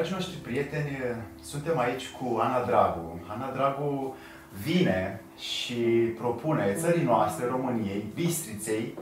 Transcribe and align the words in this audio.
Dragii 0.00 0.18
noștri 0.18 0.40
prieteni, 0.48 0.98
suntem 1.42 1.78
aici 1.78 2.08
cu 2.08 2.38
Ana 2.38 2.64
Dragu. 2.64 3.20
Ana 3.28 3.50
Dragu 3.52 4.16
vine 4.62 5.20
și 5.38 5.74
propune 6.18 6.74
țării 6.74 7.04
noastre, 7.04 7.46
României, 7.46 8.04
Bistriței, 8.14 8.98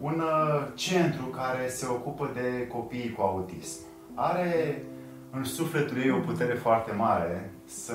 un 0.00 0.20
uh, 0.20 0.66
centru 0.74 1.24
care 1.24 1.68
se 1.68 1.86
ocupă 1.90 2.30
de 2.34 2.66
copiii 2.66 3.12
cu 3.12 3.22
autism. 3.22 3.78
Are 4.14 4.82
în 5.30 5.44
sufletul 5.44 5.98
ei 5.98 6.10
o 6.10 6.18
putere 6.18 6.54
foarte 6.54 6.92
mare 6.92 7.50
să 7.64 7.94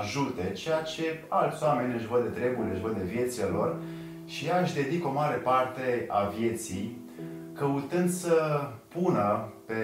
ajute 0.00 0.52
ceea 0.52 0.82
ce 0.82 1.24
alți 1.28 1.62
oameni 1.62 1.94
își 1.94 2.06
văd 2.06 2.22
de 2.22 2.40
treburile, 2.40 2.72
își 2.72 2.82
văd 2.82 2.96
de 2.96 3.04
viețile 3.04 3.46
lor 3.46 3.76
și 4.26 4.46
ea 4.46 4.60
își 4.60 4.74
dedică 4.74 5.06
o 5.06 5.12
mare 5.12 5.36
parte 5.36 6.06
a 6.08 6.32
vieții 6.38 6.98
căutând 7.54 8.10
să 8.10 8.60
pună 8.88 9.48
pe 9.66 9.76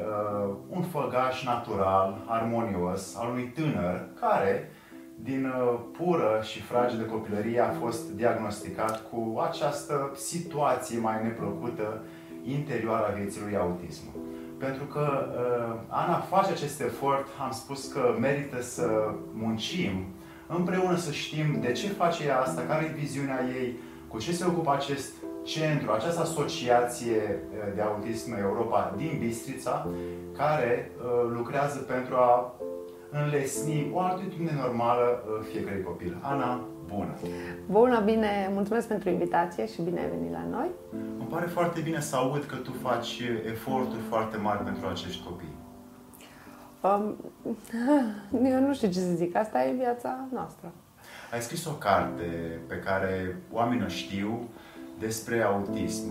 uh, 0.00 0.54
un 0.68 0.82
făgaș 0.82 1.44
natural, 1.44 2.24
armonios, 2.26 3.16
al 3.16 3.28
unui 3.30 3.52
tânăr 3.54 4.06
care, 4.20 4.70
din 5.14 5.44
uh, 5.44 5.78
pură 5.92 6.40
și 6.42 6.62
fragedă 6.62 7.02
copilărie, 7.02 7.60
a 7.60 7.70
fost 7.70 8.10
diagnosticat 8.10 9.02
cu 9.10 9.40
această 9.48 10.10
situație 10.14 10.98
mai 10.98 11.22
neplăcută 11.22 12.02
interioară 12.44 13.06
a 13.10 13.14
vieții 13.14 13.40
lui 13.44 13.56
autismul. 13.56 14.14
Pentru 14.58 14.84
că 14.84 15.06
uh, 15.28 15.80
Ana 15.88 16.18
face 16.18 16.50
acest 16.52 16.80
efort, 16.80 17.26
am 17.44 17.50
spus 17.50 17.92
că 17.92 18.16
merită 18.20 18.62
să 18.62 19.14
muncim 19.32 20.04
împreună 20.46 20.96
să 20.96 21.10
știm 21.10 21.60
de 21.60 21.72
ce 21.72 21.88
face 21.88 22.24
ea 22.24 22.40
asta, 22.40 22.62
care 22.68 22.84
e 22.84 23.00
viziunea 23.00 23.40
ei, 23.60 23.76
cu 24.08 24.18
ce 24.18 24.32
se 24.32 24.44
ocupă 24.46 24.72
acest 24.74 25.14
centru, 25.42 25.90
această 25.92 26.20
asociație 26.20 27.16
uh, 27.16 27.74
de 27.74 27.80
autism 27.80 28.32
Europa 28.32 28.94
din 28.96 29.16
Bistrița, 29.18 29.86
care 30.36 30.90
uh, 30.96 31.30
lucrează 31.34 31.78
pentru 31.78 32.14
a 32.14 32.54
înlesni 33.10 33.90
o 33.92 34.00
atitudine 34.00 34.52
normală 34.62 35.22
uh, 35.24 35.46
fiecare 35.50 35.82
copil. 35.82 36.16
Ana, 36.20 36.64
bună! 36.86 37.14
Bună, 37.66 38.00
bine! 38.00 38.50
Mulțumesc 38.52 38.88
pentru 38.88 39.08
invitație 39.08 39.66
și 39.66 39.82
bine 39.82 40.00
ai 40.00 40.08
venit 40.08 40.32
la 40.32 40.44
noi! 40.50 40.68
Îmi 41.18 41.28
pare 41.28 41.46
foarte 41.46 41.80
bine 41.80 42.00
să 42.00 42.16
aud 42.16 42.44
că 42.44 42.56
tu 42.56 42.72
faci 42.82 43.22
eforturi 43.46 44.02
foarte 44.08 44.36
mari 44.36 44.64
pentru 44.64 44.86
acești 44.86 45.24
copii. 45.24 45.54
Um, 46.82 47.16
eu 48.52 48.60
nu 48.60 48.74
știu 48.74 48.88
ce 48.88 48.98
să 48.98 49.12
zic, 49.14 49.36
asta 49.36 49.64
e 49.64 49.72
viața 49.72 50.28
noastră. 50.32 50.72
Ai 51.32 51.40
scris 51.40 51.64
o 51.66 51.72
carte 51.72 52.58
pe 52.66 52.78
care 52.78 53.36
oamenii 53.52 53.84
o 53.84 53.88
știu 53.88 54.48
despre 55.00 55.42
autism. 55.42 56.04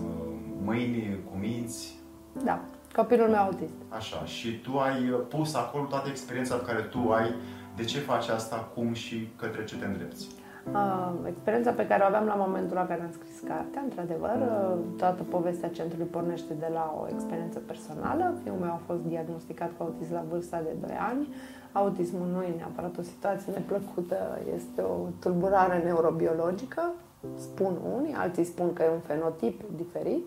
Mâini 0.64 1.18
cu 1.30 1.36
minți. 1.38 1.98
Da, 2.44 2.60
copilul 2.94 3.28
meu 3.28 3.40
autist. 3.40 3.74
Așa, 3.88 4.24
și 4.24 4.60
tu 4.60 4.78
ai 4.78 5.00
pus 5.28 5.54
acolo 5.54 5.84
toată 5.84 6.08
experiența 6.08 6.54
pe 6.54 6.64
care 6.64 6.80
tu 6.80 7.10
ai, 7.10 7.34
de 7.76 7.84
ce 7.84 7.98
faci 7.98 8.28
asta, 8.28 8.56
cum 8.74 8.92
și 8.92 9.28
către 9.36 9.64
ce 9.64 9.76
te 9.76 9.84
îndrepți. 9.84 10.28
Uh, 10.72 11.12
experiența 11.26 11.70
pe 11.70 11.86
care 11.86 12.02
o 12.02 12.06
aveam 12.06 12.26
la 12.26 12.34
momentul 12.34 12.76
la 12.76 12.86
care 12.86 13.02
am 13.02 13.12
scris 13.12 13.38
cartea, 13.48 13.80
într-adevăr, 13.82 14.36
uh, 14.40 14.78
toată 14.96 15.22
povestea 15.22 15.68
centrului 15.68 16.06
pornește 16.06 16.52
de 16.54 16.70
la 16.72 16.94
o 17.00 17.06
experiență 17.14 17.58
personală. 17.58 18.34
Fiul 18.42 18.56
meu 18.60 18.70
a 18.70 18.80
fost 18.86 19.00
diagnosticat 19.00 19.70
cu 19.76 19.82
autism 19.82 20.12
la 20.12 20.24
vârsta 20.30 20.60
de 20.62 20.86
2 20.86 20.96
ani. 21.10 21.28
Autismul 21.72 22.26
nu 22.34 22.42
e 22.42 22.54
neapărat 22.56 22.98
o 22.98 23.02
situație 23.02 23.52
neplăcută, 23.52 24.38
este 24.54 24.80
o 24.82 24.96
tulburare 25.20 25.82
neurobiologică, 25.84 26.92
spun 27.36 27.76
unii, 27.96 28.14
alții 28.14 28.44
spun 28.44 28.72
că 28.72 28.82
e 28.82 28.90
un 28.90 29.00
fenotip 29.00 29.62
diferit. 29.76 30.26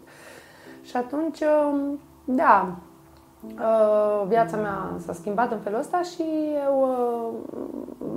Și 0.82 0.98
atunci, 0.98 1.40
uh, 1.40 1.98
da, 2.24 2.78
Uh, 3.44 4.28
viața 4.28 4.58
mea 4.58 4.96
s-a 4.98 5.14
schimbat 5.14 5.52
în 5.52 5.60
felul 5.60 5.80
ăsta 5.80 6.02
și 6.02 6.24
eu 6.66 6.76
uh, 6.82 7.68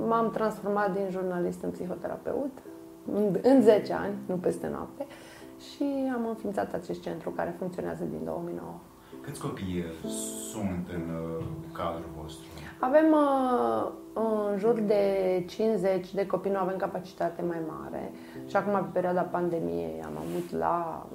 m-am 0.07 0.31
transformat 0.31 0.93
din 0.93 1.07
jurnalist 1.09 1.63
în 1.63 1.69
psihoterapeut 1.69 2.51
în 3.41 3.61
10 3.61 3.93
ani, 3.93 4.13
nu 4.25 4.35
peste 4.35 4.67
noapte, 4.67 5.05
și 5.57 5.83
am 6.13 6.27
înființat 6.27 6.73
acest 6.73 7.01
centru 7.01 7.29
care 7.29 7.55
funcționează 7.57 8.03
din 8.03 8.19
2009. 8.23 8.79
Câți 9.21 9.41
copii 9.41 9.83
sunt 10.51 10.87
în 10.93 11.15
uh, 11.15 11.45
cadrul 11.71 12.09
vostru? 12.21 12.47
Avem 12.79 13.15
în 14.13 14.57
jur 14.57 14.79
de 14.79 15.03
50 15.47 16.13
de 16.13 16.25
copii, 16.25 16.51
nu 16.51 16.57
avem 16.57 16.77
capacitate 16.77 17.41
mai 17.47 17.57
mare 17.67 18.11
și 18.47 18.55
acum 18.55 18.73
pe 18.73 18.89
perioada 18.93 19.21
pandemiei 19.21 20.01
am 20.05 20.17
avut 20.17 20.59
la 20.59 21.05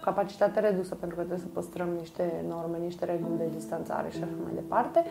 capacitate 0.00 0.60
redusă 0.60 0.94
pentru 0.94 1.16
că 1.16 1.22
trebuie 1.22 1.46
să 1.46 1.52
păstrăm 1.52 1.88
niște 1.98 2.44
norme, 2.48 2.78
niște 2.84 3.04
reguli 3.04 3.38
de 3.38 3.48
distanțare 3.56 4.08
și 4.10 4.22
așa 4.22 4.42
mai 4.42 4.52
departe. 4.54 5.04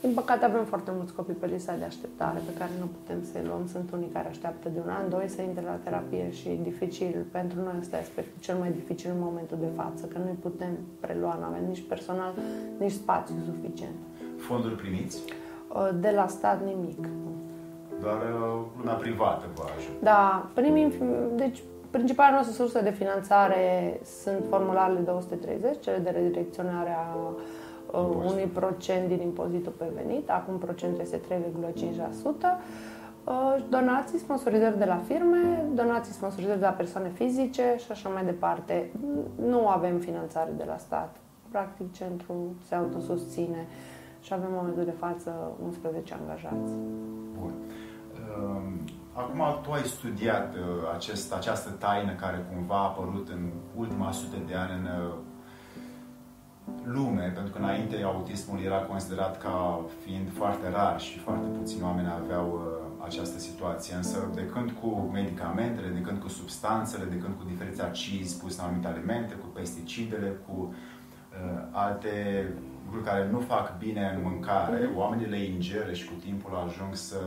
Din 0.00 0.14
păcate 0.14 0.44
avem 0.44 0.64
foarte 0.64 0.90
mulți 0.96 1.12
copii 1.14 1.34
pe 1.34 1.46
lista 1.46 1.74
de 1.78 1.84
așteptare 1.84 2.38
pe 2.46 2.58
care 2.58 2.70
nu 2.78 2.86
putem 2.86 3.24
să-i 3.32 3.46
luăm. 3.46 3.66
Sunt 3.66 3.92
unii 3.92 4.10
care 4.12 4.28
așteaptă 4.28 4.68
de 4.68 4.80
un 4.84 4.88
an, 4.88 5.08
doi 5.08 5.28
să 5.28 5.42
intre 5.42 5.64
la 5.64 5.78
terapie 5.84 6.30
și 6.30 6.60
dificil. 6.62 7.24
Pentru 7.30 7.60
noi 7.60 7.76
este 7.80 7.96
aspectul 7.96 8.40
cel 8.40 8.56
mai 8.56 8.70
dificil 8.70 9.10
în 9.14 9.20
momentul 9.20 9.56
de 9.60 9.70
față, 9.74 10.06
că 10.06 10.18
nu 10.18 10.36
putem 10.40 10.72
prelua, 11.00 11.36
nu 11.40 11.44
avem 11.44 11.64
nici 11.68 11.84
personal, 11.88 12.32
nici 12.78 12.92
spațiu 12.92 13.34
suficient. 13.44 13.94
Fonduri 14.36 14.74
primiți? 14.74 15.18
Uh, 15.76 15.88
de 16.00 16.12
la 16.14 16.26
stat 16.26 16.64
nimic. 16.64 17.08
Doar 18.00 18.16
uh, 18.16 18.64
lumea 18.78 18.94
privată 18.94 19.44
vă 19.54 19.62
ajută? 19.76 19.96
Da, 20.02 20.46
primim, 20.54 20.92
deci 21.34 21.62
Principala 21.96 22.30
noastră 22.30 22.54
sursă 22.54 22.82
de 22.82 22.90
finanțare 22.90 24.00
sunt 24.22 24.44
formularele 24.48 25.00
230, 25.00 25.80
cele 25.80 25.98
de 25.98 26.10
redirecționare 26.10 26.90
a 26.90 27.16
uh, 27.16 28.00
unui 28.16 28.50
procent 28.52 29.08
din 29.08 29.20
impozitul 29.20 29.72
pe 29.72 29.84
venit, 29.94 30.30
acum 30.30 30.58
procentul 30.58 31.00
este 31.00 31.20
3,5%. 31.20 32.26
Uh, 33.24 33.56
donații, 33.68 34.18
sponsorizări 34.18 34.78
de 34.78 34.84
la 34.84 35.00
firme, 35.06 35.64
donații, 35.74 36.12
sponsorizări 36.12 36.58
de 36.58 36.64
la 36.64 36.70
persoane 36.70 37.08
fizice 37.08 37.74
și 37.76 37.90
așa 37.90 38.08
mai 38.08 38.24
departe. 38.24 38.90
Nu 39.46 39.68
avem 39.68 39.98
finanțare 39.98 40.50
de 40.56 40.64
la 40.66 40.76
stat. 40.76 41.16
Practic, 41.50 41.92
centrul 41.92 42.50
se 42.68 42.74
autosusține 42.74 43.66
și 44.26 44.32
avem 44.32 44.48
în 44.48 44.54
momentul 44.54 44.84
de 44.84 44.96
față 45.04 45.30
11 45.62 46.14
angajați. 46.14 46.72
Bun. 47.38 47.52
Um 48.42 48.66
Acum 49.22 49.42
tu 49.62 49.72
ai 49.72 49.82
studiat 49.82 50.54
uh, 50.54 50.60
acest, 50.94 51.32
această 51.32 51.70
taină 51.70 52.12
care 52.12 52.46
cumva 52.52 52.76
a 52.76 52.82
apărut 52.82 53.28
în 53.28 53.50
ultima 53.76 54.12
sute 54.12 54.36
de 54.46 54.54
ani 54.54 54.72
în 54.80 54.84
uh, 54.84 55.14
lume, 56.84 57.32
pentru 57.34 57.52
că 57.52 57.58
înainte 57.58 58.02
autismul 58.02 58.60
era 58.60 58.76
considerat 58.76 59.42
ca 59.42 59.84
fiind 60.04 60.32
foarte 60.32 60.70
rar 60.70 61.00
și 61.00 61.18
foarte 61.18 61.46
puțini 61.58 61.82
oameni 61.82 62.08
aveau 62.22 62.46
uh, 62.52 63.04
această 63.04 63.38
situație. 63.38 63.94
Însă 63.94 64.18
de 64.34 64.46
când 64.46 64.70
cu 64.70 65.10
medicamentele, 65.12 65.88
de 65.88 66.00
când 66.00 66.18
cu 66.18 66.28
substanțele, 66.28 67.04
de 67.04 67.18
când 67.18 67.34
cu 67.36 67.44
diferiți 67.46 67.82
acizi 67.82 68.40
pus 68.40 68.58
în 68.58 68.64
anumite 68.64 68.88
alimente, 68.88 69.34
cu 69.34 69.46
pesticidele, 69.46 70.40
cu 70.46 70.74
uh, 70.74 71.62
alte 71.70 72.12
lucruri 72.86 73.06
care 73.10 73.28
nu 73.30 73.38
fac 73.38 73.78
bine 73.78 74.12
în 74.16 74.22
mâncare, 74.30 74.78
mm-hmm. 74.78 74.96
oamenii 74.96 75.26
le 75.26 75.44
ingeră 75.44 75.92
și 75.92 76.08
cu 76.08 76.14
timpul 76.20 76.62
ajung 76.66 76.94
să 76.94 77.20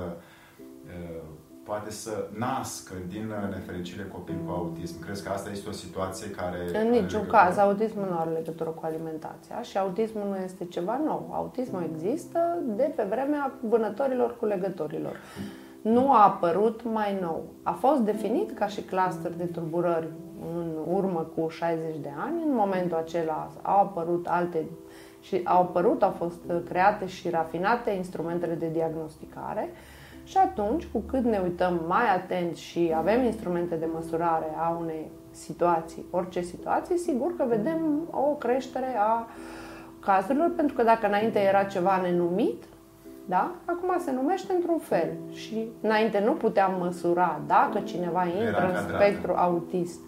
uh, 0.86 1.22
poate 1.70 1.92
să 1.92 2.28
nască 2.38 2.94
din 3.08 3.34
nefericire 3.50 4.06
copii 4.14 4.42
cu 4.46 4.52
autism. 4.52 5.00
Crezi 5.00 5.24
că 5.24 5.30
asta 5.30 5.50
este 5.50 5.70
o 5.70 5.72
situație 5.72 6.30
care... 6.30 6.58
În 6.84 6.90
niciun 6.90 7.25
caz, 7.28 7.58
autismul 7.58 8.08
nu 8.09 8.18
are 8.18 8.30
legătură 8.30 8.70
cu 8.70 8.81
alimentația 8.86 9.62
și 9.62 9.78
autismul 9.78 10.28
nu 10.30 10.36
este 10.44 10.66
ceva 10.66 11.02
nou. 11.06 11.30
Autismul 11.34 11.90
există 11.94 12.40
de 12.66 12.94
pe 12.96 13.03
vremea 13.09 13.53
vânătorilor 13.62 14.38
cu 14.38 14.46
legătorilor. 14.46 15.16
Nu 15.81 16.12
a 16.12 16.24
apărut 16.24 16.84
mai 16.84 17.18
nou. 17.22 17.44
A 17.64 17.72
fost 17.72 18.00
definit 18.00 18.52
ca 18.52 18.68
și 18.68 18.81
cluster 18.81 19.31
de 19.31 19.46
tulburări 19.46 20.08
în 20.56 20.72
urmă 20.88 21.31
cu 21.36 21.50
60 21.50 21.96
de 22.02 22.11
ani. 22.17 22.44
În 22.46 22.53
momentul 22.53 22.97
acela 22.97 23.52
au 23.61 23.79
apărut 23.79 24.28
alte 24.28 24.66
și 25.22 25.42
au 25.44 25.62
apărut, 25.62 26.04
au 26.04 26.12
fost 26.12 26.40
create 26.70 27.08
și 27.08 27.30
rafinate 27.30 27.92
instrumentele 27.92 28.54
de 28.54 28.70
diagnosticare. 28.74 29.70
Și 30.24 30.38
atunci, 30.38 30.86
cu 30.86 31.00
cât 31.00 31.24
ne 31.24 31.40
uităm 31.44 31.84
mai 31.88 32.16
atent 32.16 32.56
și 32.56 32.94
avem 32.96 33.24
instrumente 33.24 33.76
de 33.76 33.88
măsurare 33.94 34.56
a 34.58 34.78
unei 34.82 35.12
situații, 35.32 36.06
orice 36.12 36.42
situație, 36.42 36.98
sigur 36.98 37.36
că 37.36 37.46
vedem 37.48 38.08
o 38.12 38.36
creștere 38.36 38.96
a 38.98 39.28
cazurilor, 40.00 40.52
pentru 40.56 40.76
că 40.76 40.84
dacă 40.84 41.08
înainte 41.08 41.40
era 41.40 41.64
ceva 41.64 42.02
nenumit, 42.02 42.64
da? 43.26 43.52
Acum 43.66 43.96
se 44.00 44.12
numește 44.12 44.54
într-un 44.54 44.78
fel 44.78 45.10
și 45.32 45.68
înainte 45.82 46.22
nu 46.26 46.32
puteam 46.32 46.76
măsura 46.80 47.40
dacă 47.48 47.80
cineva 47.80 48.26
intră 48.26 48.72
în 48.74 48.94
spectru 48.94 49.34
autist 49.36 50.00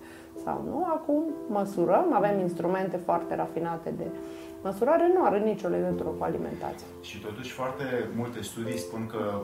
sau 0.44 0.64
nu. 0.70 0.86
Acum 0.88 1.24
măsurăm, 1.48 2.06
avem 2.14 2.40
instrumente 2.40 2.98
foarte 2.98 3.36
rafinate 3.36 3.94
de 3.98 4.04
Măsurare 4.64 5.12
nu 5.14 5.24
are 5.24 5.40
nicio 5.40 5.68
legătură 5.68 6.10
cu 6.10 6.24
alimentația. 6.24 6.88
Și 7.02 7.20
totuși 7.20 7.52
foarte 7.52 8.10
multe 8.16 8.42
studii 8.42 8.78
spun 8.78 9.08
că, 9.08 9.42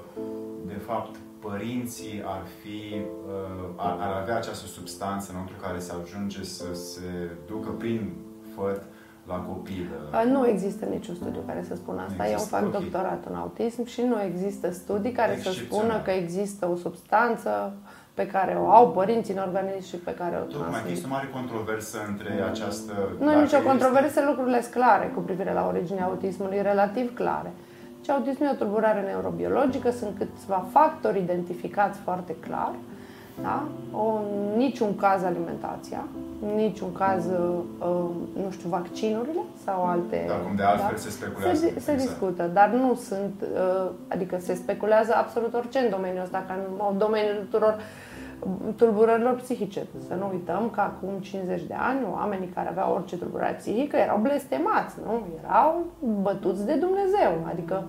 de 0.66 0.80
fapt, 0.88 1.16
părinții 1.40 2.24
ar 2.26 2.44
fi, 2.62 2.96
uh, 3.28 3.70
ar, 3.76 3.98
ar 4.00 4.22
avea 4.22 4.36
această 4.36 4.68
substanță 4.68 5.28
înăuntru 5.32 5.56
care 5.62 5.80
se 5.80 5.94
ajunge 6.04 6.44
să 6.44 6.74
se 6.74 7.30
ducă 7.48 7.70
prin 7.70 8.14
făt 8.56 8.82
la 9.28 9.36
copil? 9.36 9.90
Nu 10.26 10.48
există 10.48 10.86
niciun 10.86 11.16
studiu 11.16 11.44
care 11.46 11.64
să 11.68 11.76
spună 11.76 12.02
asta. 12.02 12.30
Eu 12.30 12.40
fac 12.40 12.66
okay. 12.66 12.82
doctorat 12.82 13.26
în 13.30 13.36
autism 13.36 13.86
și 13.86 14.02
nu 14.02 14.22
există 14.22 14.72
studii 14.72 15.12
care 15.12 15.40
să 15.44 15.52
spună 15.52 16.02
că 16.04 16.12
există 16.12 16.68
o 16.68 16.76
substanță 16.76 17.74
pe 18.20 18.28
care 18.28 18.54
o 18.64 18.70
au 18.70 18.86
părinții 18.92 19.34
în 19.34 19.42
organism 19.48 19.88
și 19.88 19.96
pe 19.96 20.14
care 20.14 20.36
o 20.36 20.40
transmit. 20.40 20.64
Tocmai 20.64 20.82
există 20.86 21.08
o 21.10 21.14
mare 21.18 21.30
controversă 21.38 21.98
între 22.08 22.32
această... 22.52 22.94
Nu 23.20 23.32
e 23.32 23.42
nicio 23.42 23.62
controversă, 23.72 24.20
este... 24.20 24.30
lucrurile 24.30 24.62
sunt 24.62 24.74
clare 24.74 25.12
cu 25.16 25.20
privire 25.20 25.54
la 25.54 25.68
originea 25.72 26.06
autismului, 26.06 26.62
relativ 26.62 27.16
clare. 27.22 27.52
Și 28.04 28.12
autismul 28.12 28.48
e 28.48 28.52
o 28.52 28.56
tulburare 28.62 29.02
neurobiologică, 29.02 29.90
sunt 29.92 30.14
câțiva 30.18 30.66
factori 30.72 31.20
identificați 31.20 32.00
foarte 32.00 32.36
clar. 32.46 32.74
Da? 33.42 33.64
O, 33.92 34.20
niciun 34.56 34.96
caz 34.96 35.24
alimentația, 35.24 36.04
niciun 36.56 36.92
caz, 36.92 37.26
uh, 37.26 38.10
nu 38.44 38.52
știu, 38.52 38.70
vaccinurile 38.70 39.42
sau 39.66 39.86
alte... 39.86 40.26
Dar 40.28 40.42
cum 40.46 40.56
de 40.56 40.64
altfel 40.64 40.96
da? 40.96 41.02
se 41.02 41.10
speculează. 41.10 41.56
Se, 41.60 41.80
se 41.80 41.92
exact. 41.92 41.98
discută, 41.98 42.50
dar 42.54 42.70
nu 42.70 42.96
sunt, 42.96 43.34
uh, 43.42 43.90
adică 44.08 44.38
se 44.40 44.54
speculează 44.54 45.14
absolut 45.16 45.54
orice 45.54 45.80
în 45.80 45.90
domeniul 45.90 46.24
ăsta, 46.24 46.44
ca 46.48 46.54
în 46.92 46.98
domeniul 46.98 47.36
tuturor 47.36 47.80
tulburărilor 48.76 49.36
psihice. 49.36 49.88
Să 50.08 50.14
nu 50.14 50.30
uităm 50.32 50.70
că 50.70 50.80
acum 50.82 51.10
50 51.20 51.62
de 51.62 51.76
ani 51.78 52.00
oamenii 52.12 52.48
care 52.48 52.70
aveau 52.70 52.94
orice 52.94 53.18
tulburare 53.18 53.54
psihică 53.54 53.96
erau 53.96 54.18
blestemați, 54.18 54.96
nu? 55.06 55.26
Erau 55.44 55.86
bătuți 56.22 56.66
de 56.66 56.74
Dumnezeu. 56.74 57.46
Adică 57.52 57.84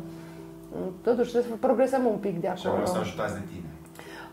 totuși 1.02 1.30
trebuie 1.30 1.50
să 1.50 1.66
progresăm 1.66 2.06
un 2.06 2.16
pic 2.16 2.40
de 2.40 2.48
acolo. 2.48 2.84
Și 2.84 2.92
să 2.92 2.98
ajutați 2.98 3.34
de 3.34 3.42
tine. 3.52 3.66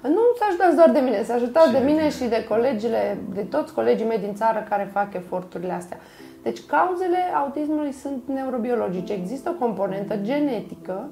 Nu 0.01 0.21
să 0.37 0.43
ajutați 0.47 0.75
doar 0.75 0.89
de 0.89 0.99
mine, 0.99 1.23
să 1.23 1.33
ajutați 1.33 1.71
de 1.71 1.77
mine 1.77 2.09
și 2.09 2.23
de 2.23 2.45
colegile, 2.49 3.17
de 3.33 3.41
toți 3.41 3.73
colegii 3.73 4.05
mei 4.05 4.19
din 4.19 4.35
țară 4.35 4.65
care 4.69 4.89
fac 4.91 5.13
eforturile 5.13 5.73
astea. 5.73 5.97
Deci 6.43 6.65
cauzele 6.65 7.17
autismului 7.35 7.91
sunt 7.91 8.23
neurobiologice. 8.27 9.13
Există 9.13 9.49
o 9.49 9.65
componentă 9.65 10.15
genetică 10.15 11.09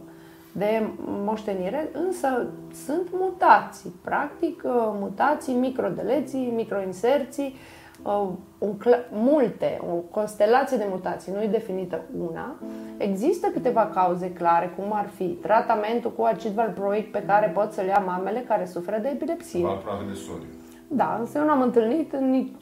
de 0.55 0.87
moștenire, 1.05 1.89
însă 1.93 2.47
sunt 2.85 3.07
mutații, 3.11 3.93
practic 4.03 4.63
uh, 4.65 4.71
mutații, 4.99 5.53
microdeleții, 5.53 6.53
microinserții, 6.55 7.55
uh, 8.03 8.27
un 8.57 8.77
multe, 9.11 9.81
o 9.91 9.93
constelație 9.93 10.77
de 10.77 10.87
mutații, 10.89 11.31
nu 11.31 11.41
e 11.41 11.47
definită 11.47 12.01
una. 12.29 12.55
Există 12.97 13.47
câteva 13.47 13.85
cauze 13.85 14.31
clare, 14.31 14.73
cum 14.77 14.93
ar 14.93 15.09
fi 15.15 15.25
tratamentul 15.27 16.11
cu 16.11 16.23
acid 16.23 16.51
valproic 16.51 17.11
pe 17.11 17.23
care 17.27 17.47
pot 17.47 17.71
să-l 17.71 17.85
ia 17.85 18.03
mamele 18.05 18.39
care 18.39 18.65
suferă 18.65 18.97
de 18.97 19.07
epilepsie. 19.07 19.61
Valproate 19.61 20.03
de 20.07 20.13
sodiu. 20.13 20.47
Da, 20.95 21.17
însă 21.19 21.37
eu 21.37 21.43
nu 21.43 21.51
am 21.51 21.61
întâlnit 21.61 22.15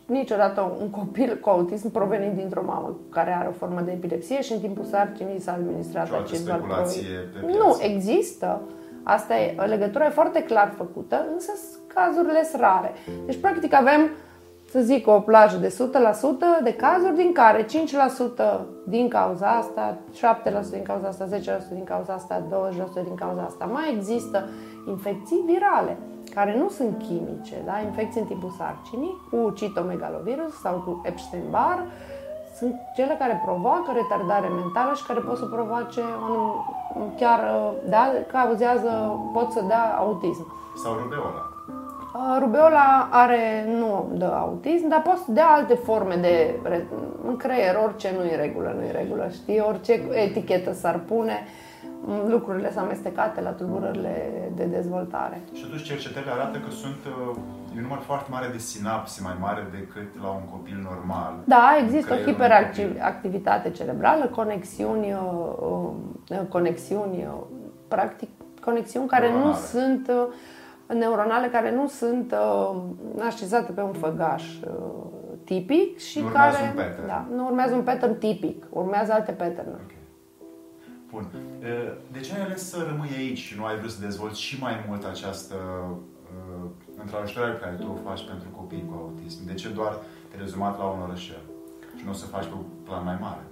niciodată 0.06 0.76
un 0.82 0.90
copil 0.90 1.38
cu 1.42 1.50
autism 1.50 1.92
provenit 1.92 2.34
dintr-o 2.34 2.64
mamă 2.66 2.98
care 3.10 3.36
are 3.36 3.48
o 3.48 3.52
formă 3.52 3.82
de 3.82 3.92
epilepsie 3.92 4.42
și 4.42 4.54
în 4.54 4.60
timpul 4.60 4.86
sarcinii 4.86 5.40
s-a 5.40 5.52
administrat 5.52 6.10
acest 6.24 6.46
speculație 6.46 7.02
pe 7.34 7.58
Nu, 7.58 7.78
există. 7.80 8.62
Asta 9.04 9.38
e, 9.38 9.56
legătura 9.66 10.06
e 10.06 10.10
foarte 10.10 10.44
clar 10.44 10.74
făcută, 10.78 11.26
însă 11.34 11.52
cazurile 11.88 12.44
sunt 12.44 12.62
rare. 12.62 12.92
Deci, 13.26 13.40
practic, 13.40 13.74
avem, 13.74 14.10
să 14.72 14.80
zic, 14.80 15.08
o 15.08 15.20
plajă 15.20 15.58
de 15.58 15.68
100% 15.68 16.64
de 16.64 16.74
cazuri 16.74 17.16
din 17.16 17.32
care 17.32 17.66
5% 17.66 17.68
din 18.84 19.08
cauza 19.08 19.48
asta, 19.48 19.98
7% 20.68 20.70
din 20.72 20.84
cauza 20.84 21.08
asta, 21.08 21.28
10% 21.28 21.30
din 21.72 21.84
cauza 21.84 22.14
asta, 22.14 22.44
20% 23.02 23.04
din 23.04 23.16
cauza 23.16 23.42
asta. 23.42 23.66
Mai 23.66 23.94
există 23.96 24.50
infecții 24.88 25.44
virale 25.46 25.98
care 26.34 26.58
nu 26.58 26.70
sunt 26.70 26.98
chimice, 27.08 27.62
da? 27.66 27.80
infecții 27.80 28.22
în 28.22 28.28
timpul 28.28 28.54
sarcinii, 28.58 29.18
cu 29.30 29.52
citomegalovirus 29.56 30.54
sau 30.62 30.74
cu 30.86 31.02
Epstein-Barr, 31.04 31.80
sunt 32.58 32.76
cele 32.96 33.16
care 33.20 33.42
provoacă 33.46 33.92
retardare 33.94 34.48
mentală 34.48 34.94
și 34.94 35.06
care 35.06 35.20
pot 35.20 35.38
să 35.38 35.46
provoace 35.46 36.02
un, 36.96 37.16
chiar, 37.16 37.40
da, 37.90 38.12
cauzează, 38.32 39.20
pot 39.34 39.52
să 39.52 39.62
dea 39.68 39.98
autism. 39.98 40.54
Sau 40.84 40.94
rubeola. 40.94 41.51
Rubeola 42.40 43.08
are, 43.12 43.66
nu 43.68 44.12
dă 44.14 44.26
autism, 44.26 44.88
dar 44.88 45.02
poate 45.02 45.22
să 45.26 45.32
dea 45.32 45.48
alte 45.48 45.74
forme 45.74 46.16
de, 46.16 46.60
în 47.28 47.38
creier, 47.38 47.76
orice 47.84 48.14
nu 48.18 48.26
e 48.26 48.36
regulă, 48.36 48.76
nu 48.78 48.86
e 48.86 48.92
regulă, 48.92 49.30
știi, 49.32 49.60
orice 49.60 50.02
etichetă 50.12 50.74
s-ar 50.74 51.00
pune, 51.00 51.48
lucrurile 52.28 52.72
sunt 52.72 52.84
amestecate 52.84 53.42
la 53.42 53.50
tulburările 53.50 54.32
de 54.56 54.64
dezvoltare. 54.64 55.42
Și 55.54 55.64
totuși 55.64 55.84
cercetările 55.84 56.32
arată 56.32 56.58
că 56.58 56.70
sunt 56.70 57.00
uh, 57.06 57.36
un 57.76 57.82
număr 57.82 57.98
foarte 57.98 58.28
mare 58.32 58.48
de 58.52 58.58
sinapse, 58.58 59.22
mai 59.24 59.36
mare 59.40 59.68
decât 59.72 60.22
la 60.22 60.30
un 60.30 60.46
copil 60.52 60.80
normal. 60.84 61.34
Da, 61.44 61.78
există 61.84 62.14
o 62.14 62.18
hiperactivitate 62.18 63.70
cerebrală, 63.70 64.26
conexiuni, 64.26 65.14
uh, 65.14 65.90
uh, 66.30 66.38
conexiuni, 66.50 67.28
practic, 67.88 68.30
conexiuni 68.62 69.08
care 69.08 69.28
neuronale. 69.28 69.54
nu 69.54 69.60
sunt 69.60 70.12
neuronale, 70.94 71.48
care 71.48 71.76
nu 71.76 71.88
sunt 71.88 72.36
așezate 73.20 73.72
pe 73.72 73.82
un 73.82 73.94
făgaș 73.94 74.44
tipic 75.44 75.98
și 75.98 76.20
nu 76.20 76.28
care 76.28 76.56
un 76.70 76.76
pattern. 76.76 77.08
Da, 77.08 77.28
nu 77.36 77.46
urmează 77.46 77.76
un 77.76 77.84
pattern 77.84 78.18
tipic, 78.18 78.66
urmează 78.70 79.12
alte 79.12 79.32
pattern 79.32 79.70
okay. 79.70 79.98
Bun. 81.12 81.26
De 82.12 82.20
ce 82.20 82.34
ai 82.34 82.42
ales 82.42 82.70
să 82.70 82.86
rămâi 82.90 83.10
aici 83.18 83.38
și 83.38 83.58
nu 83.58 83.66
ai 83.66 83.78
vrut 83.78 83.92
să 83.92 84.02
dezvolți 84.02 84.42
și 84.42 84.62
mai 84.62 84.86
mult 84.88 85.04
această 85.04 85.56
uh, 85.56 86.70
întrajutorare 87.02 87.52
pe 87.52 87.60
care 87.60 87.76
tu 87.76 87.88
o 87.92 88.10
faci 88.10 88.26
pentru 88.28 88.48
copii 88.56 88.86
cu 88.90 88.94
autism? 88.98 89.46
De 89.46 89.54
ce 89.54 89.70
doar 89.70 89.94
te 90.30 90.38
rezumat 90.38 90.78
la 90.78 90.84
un 90.84 91.02
orășel 91.02 91.42
și 91.98 92.06
nu 92.06 92.12
o 92.12 92.14
să 92.14 92.26
faci 92.26 92.46
pe 92.46 92.54
un 92.54 92.66
plan 92.84 93.04
mai 93.04 93.18
mare? 93.22 93.44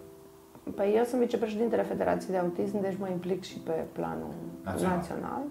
Păi 0.76 0.94
eu 0.96 1.04
sunt 1.04 1.22
vicepreședintele 1.22 1.84
Federației 1.84 2.32
de 2.32 2.38
Autism, 2.38 2.82
deci 2.82 2.98
mă 3.00 3.08
implic 3.08 3.44
și 3.44 3.58
pe 3.58 3.86
planul 3.92 4.34
național. 4.64 4.96
național. 4.96 5.42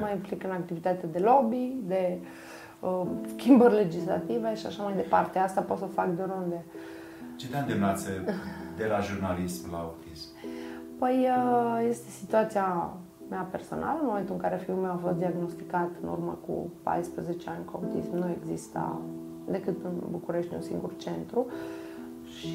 Mă 0.00 0.10
implic 0.14 0.44
în 0.44 0.50
activitate 0.50 1.06
de 1.06 1.18
lobby, 1.18 1.76
de 1.86 2.18
uh, 2.80 3.02
schimbări 3.36 3.74
legislative 3.74 4.54
și 4.54 4.66
așa 4.66 4.82
mai 4.82 4.94
departe. 4.94 5.38
Asta 5.38 5.60
pot 5.60 5.78
să 5.78 5.84
fac 5.84 6.08
de 6.10 6.22
oriunde. 6.22 6.64
Ce 7.36 7.48
te-a 7.48 7.60
îndemnat 7.60 8.00
de 8.76 8.86
la 8.86 9.00
jurnalism 9.00 9.72
la 9.72 9.78
autism? 9.78 10.28
Păi 10.98 11.28
uh, 11.28 11.86
este 11.88 12.10
situația 12.10 12.92
mea 13.30 13.48
personală. 13.50 13.98
În 14.00 14.06
momentul 14.06 14.34
în 14.34 14.40
care 14.40 14.56
fiul 14.64 14.76
meu 14.76 14.90
a 14.90 15.00
fost 15.02 15.16
diagnosticat 15.16 15.90
în 16.02 16.08
urmă 16.08 16.38
cu 16.46 16.72
14 16.82 17.50
ani 17.50 17.64
cu 17.64 17.80
autism, 17.82 18.16
nu 18.16 18.28
exista 18.40 19.00
decât 19.48 19.84
în 19.84 19.92
București 20.10 20.54
un 20.54 20.60
singur 20.60 20.96
centru 20.96 21.46
și 22.24 22.48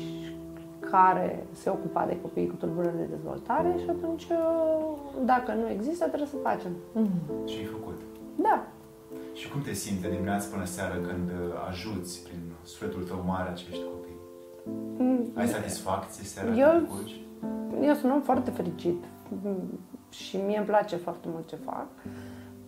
care 0.91 1.45
se 1.51 1.69
ocupa 1.69 2.05
de 2.05 2.21
copii 2.21 2.47
cu 2.47 2.55
tulburări 2.55 2.97
de 2.97 3.03
dezvoltare 3.15 3.75
și 3.83 3.89
atunci, 3.89 4.23
uh, 4.23 4.95
dacă 5.25 5.53
nu 5.53 5.69
există, 5.69 6.05
trebuie 6.05 6.29
să 6.29 6.35
facem. 6.43 6.71
Mm-hmm. 6.71 7.47
Și 7.49 7.57
ai 7.57 7.65
făcut. 7.65 7.97
Da. 8.35 8.67
Și 9.33 9.49
cum 9.49 9.61
te 9.61 9.73
simți 9.73 10.01
de 10.01 10.09
dimineață 10.09 10.49
până 10.49 10.65
seara 10.65 10.93
când 10.93 11.29
uh, 11.29 11.67
ajuți 11.69 12.23
prin 12.23 12.41
sufletul 12.63 13.03
tău 13.03 13.23
mare 13.25 13.49
acești 13.49 13.83
copii? 13.91 14.19
Mm. 14.97 15.31
Ai 15.35 15.47
satisfacție 15.47 16.23
seara 16.23 16.55
Eu... 16.55 16.69
când 16.69 17.23
eu 17.81 17.93
sunt 17.93 18.03
un 18.03 18.11
om 18.11 18.21
foarte 18.21 18.51
fericit 18.51 19.03
și 20.09 20.37
mie 20.37 20.57
îmi 20.57 20.65
place 20.65 20.95
foarte 20.95 21.27
mult 21.31 21.47
ce 21.47 21.55
fac. 21.55 21.87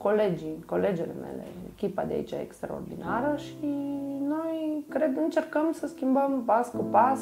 Colegii, 0.07 0.63
colegele 0.65 1.13
mele, 1.21 1.43
echipa 1.73 2.03
de 2.03 2.13
aici 2.13 2.31
e 2.31 2.41
extraordinară 2.41 3.35
și 3.37 3.57
noi 4.27 4.85
cred 4.89 5.17
încercăm 5.17 5.71
să 5.71 5.87
schimbăm 5.87 6.43
pas 6.45 6.69
cu 6.69 6.83
pas, 6.91 7.19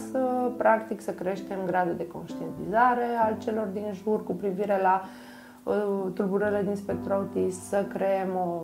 practic 0.58 1.02
să 1.02 1.12
creștem 1.12 1.58
gradul 1.66 1.96
de 1.98 2.08
conștientizare 2.08 3.06
al 3.26 3.36
celor 3.38 3.68
din 3.68 3.94
jur 3.94 4.24
cu 4.24 4.34
privire 4.34 4.80
la 4.82 5.02
uh, 5.02 6.12
tulburările 6.14 6.64
din 6.64 6.76
spectru 6.76 7.14
autist, 7.14 7.62
să 7.62 7.86
creăm 7.94 8.30
o, 8.36 8.62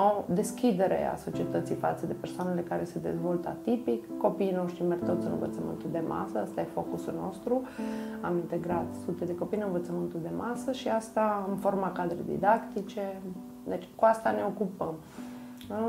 o 0.00 0.24
deschidere 0.34 1.10
a 1.12 1.16
societății 1.16 1.74
față 1.74 2.06
de 2.06 2.12
persoanele 2.12 2.60
care 2.60 2.84
se 2.84 2.98
dezvoltă 2.98 3.48
atipic. 3.48 4.18
Copiii 4.18 4.58
noștri 4.60 4.84
merg 4.84 5.04
toți 5.04 5.26
în 5.26 5.32
învățământul 5.32 5.90
de 5.92 6.02
masă, 6.08 6.38
asta 6.38 6.60
e 6.60 6.64
focusul 6.64 7.14
nostru. 7.22 7.62
Am 8.20 8.36
integrat 8.36 8.86
sute 9.04 9.24
de 9.24 9.34
copii 9.34 9.58
în 9.58 9.64
învățământul 9.66 10.20
de 10.22 10.30
masă 10.36 10.72
și 10.72 10.88
asta 10.88 11.46
în 11.50 11.56
forma 11.56 11.92
cadre 11.92 12.16
didactice. 12.26 13.20
Deci 13.68 13.88
cu 13.94 14.04
asta 14.04 14.30
ne 14.30 14.42
ocupăm. 14.46 14.94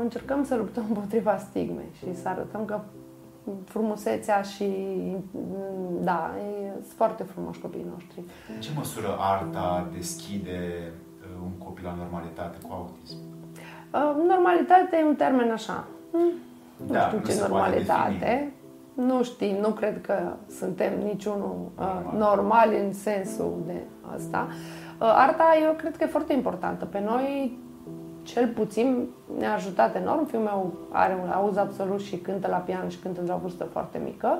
Încercăm 0.00 0.44
să 0.44 0.56
luptăm 0.56 0.84
împotriva 0.88 1.36
stigmei 1.38 1.88
și 1.98 2.16
să 2.22 2.28
arătăm 2.28 2.64
că 2.64 2.80
frumusețea 3.64 4.42
și 4.42 4.64
da, 6.00 6.30
e, 6.38 6.70
sunt 6.72 6.96
foarte 6.96 7.22
frumoși 7.22 7.60
copiii 7.60 7.86
noștri. 7.92 8.22
În 8.54 8.60
ce 8.60 8.70
măsură 8.76 9.16
arta 9.18 9.88
deschide 9.92 10.92
uh, 11.20 11.42
un 11.42 11.66
copil 11.66 11.84
la 11.84 11.94
normalitate 11.94 12.58
cu 12.68 12.72
autism? 12.72 13.16
Uh, 13.94 14.24
normalitate 14.26 14.96
e 15.00 15.04
un 15.04 15.14
termen 15.14 15.50
așa. 15.50 15.84
Hm? 16.12 16.32
Da, 16.86 17.10
nu 17.12 17.18
știu 17.18 17.32
ce 17.32 17.40
normalitate. 17.40 18.52
Nu 18.94 19.22
știu, 19.22 19.60
nu 19.60 19.68
cred 19.68 20.00
că 20.00 20.32
suntem 20.58 20.92
niciunul 21.04 21.70
uh, 21.78 21.84
normal. 21.84 22.18
normal 22.18 22.70
în 22.84 22.92
sensul 22.92 23.62
de 23.66 23.80
asta. 24.14 24.48
Arta, 24.98 25.44
eu 25.62 25.72
cred 25.72 25.96
că 25.96 26.04
e 26.04 26.06
foarte 26.06 26.32
importantă. 26.32 26.84
Pe 26.84 27.00
noi 27.00 27.58
cel 28.22 28.48
puțin 28.48 29.06
ne-a 29.38 29.54
ajutat 29.54 29.96
enorm. 29.96 30.26
Fiul 30.26 30.42
meu 30.42 30.72
are 30.90 31.18
un 31.22 31.28
auz 31.28 31.56
absolut 31.56 32.00
și 32.00 32.16
cântă 32.16 32.48
la 32.48 32.56
pian 32.56 32.88
și 32.88 32.98
cântă 32.98 33.20
într-o 33.20 33.38
vârstă 33.42 33.64
foarte 33.64 34.00
mică. 34.04 34.38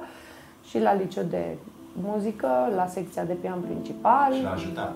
și 0.65 0.79
la 0.79 0.95
liceu 0.95 1.23
de 1.23 1.57
muzică, 1.93 2.49
la 2.75 2.87
secția 2.87 3.25
de 3.25 3.33
pian 3.33 3.61
principal. 3.61 4.35
Și 4.35 4.43
l-a 4.43 4.51
ajutat. 4.51 4.93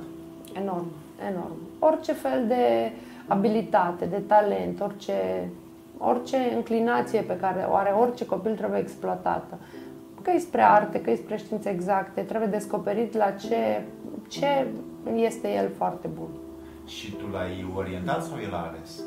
Enorm, 0.52 0.86
enorm. 1.30 1.56
Orice 1.78 2.12
fel 2.12 2.46
de 2.46 2.92
abilitate, 3.26 4.04
de 4.04 4.22
talent, 4.26 4.80
orice, 4.80 5.48
orice 5.98 6.36
înclinație 6.54 7.20
pe 7.20 7.36
care 7.36 7.66
o 7.70 7.74
are 7.74 7.90
orice 7.90 8.26
copil 8.26 8.56
trebuie 8.56 8.80
exploatată. 8.80 9.58
Că 10.22 10.30
e 10.30 10.38
spre 10.38 10.62
arte, 10.62 11.00
că 11.00 11.10
e 11.10 11.16
spre 11.16 11.36
științe 11.36 11.68
exacte, 11.70 12.20
trebuie 12.20 12.48
descoperit 12.48 13.16
la 13.16 13.30
ce, 13.30 13.82
ce 14.28 14.66
este 15.14 15.52
el 15.52 15.70
foarte 15.76 16.08
bun. 16.14 16.28
Și 16.84 17.12
tu 17.12 17.26
l-ai 17.26 17.72
orientat 17.74 18.24
sau 18.24 18.38
el 18.38 18.54
a 18.54 18.66
ales? 18.68 19.00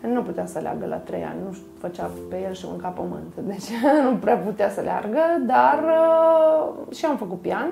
Nu 0.00 0.22
putea 0.22 0.46
să 0.46 0.58
leargă 0.58 0.86
la 0.86 0.96
trei 0.96 1.24
ani, 1.24 1.42
nu 1.42 1.56
făcea 1.78 2.10
pe 2.28 2.42
el 2.42 2.52
și 2.52 2.64
mânca 2.68 2.88
pământ, 2.88 3.34
deci 3.36 3.68
nu 4.10 4.16
prea 4.16 4.36
putea 4.36 4.70
să 4.70 4.80
leargă, 4.80 5.20
dar 5.46 5.82
uh, 5.82 6.94
și 6.94 7.04
am 7.04 7.16
făcut 7.16 7.40
pian. 7.40 7.70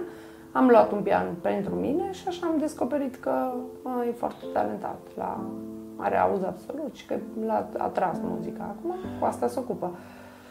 Am 0.52 0.68
luat 0.68 0.92
un 0.92 1.02
pian 1.02 1.34
pentru 1.40 1.74
mine 1.74 2.12
și 2.12 2.28
așa 2.28 2.46
am 2.46 2.58
descoperit 2.58 3.16
că 3.16 3.52
uh, 3.82 4.06
e 4.08 4.12
foarte 4.12 4.44
talentat, 4.52 4.98
la, 5.16 5.40
are 5.96 6.16
auz 6.16 6.42
absolut 6.42 6.94
și 6.94 7.06
că 7.06 7.16
l-a 7.46 7.68
atras 7.76 8.18
muzica. 8.22 8.62
Acum 8.62 8.94
cu 9.18 9.24
asta 9.24 9.48
se 9.48 9.58
ocupă. 9.58 9.90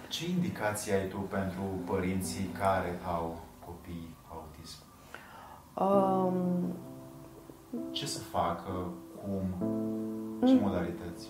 Ce 0.10 0.29
indicații 0.29 0.94
ai 0.94 1.08
tu 1.08 1.17
pentru 1.17 1.62
părinții 1.86 2.50
care 2.60 3.00
au 3.15 3.38
copii 3.65 4.15
cu 4.27 4.36
autism? 4.36 4.79
Um, 5.74 6.75
Ce 7.91 8.05
să 8.05 8.19
facă, 8.19 8.71
cum, 9.15 9.67
ce 10.47 10.53
mm. 10.53 10.59
modalități? 10.62 11.29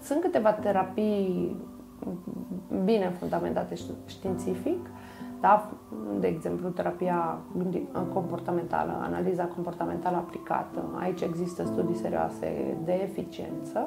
Sunt 0.00 0.20
câteva 0.20 0.52
terapii 0.52 1.56
bine 2.84 3.10
fundamentate 3.18 3.74
științific, 4.06 4.86
da? 5.40 5.70
de 6.18 6.26
exemplu, 6.26 6.68
terapia 6.68 7.38
comportamentală, 8.12 9.00
analiza 9.02 9.44
comportamentală 9.44 10.16
aplicată. 10.16 10.84
Aici 10.98 11.20
există 11.20 11.64
studii 11.64 11.96
serioase 11.96 12.76
de 12.84 12.92
eficiență. 12.92 13.86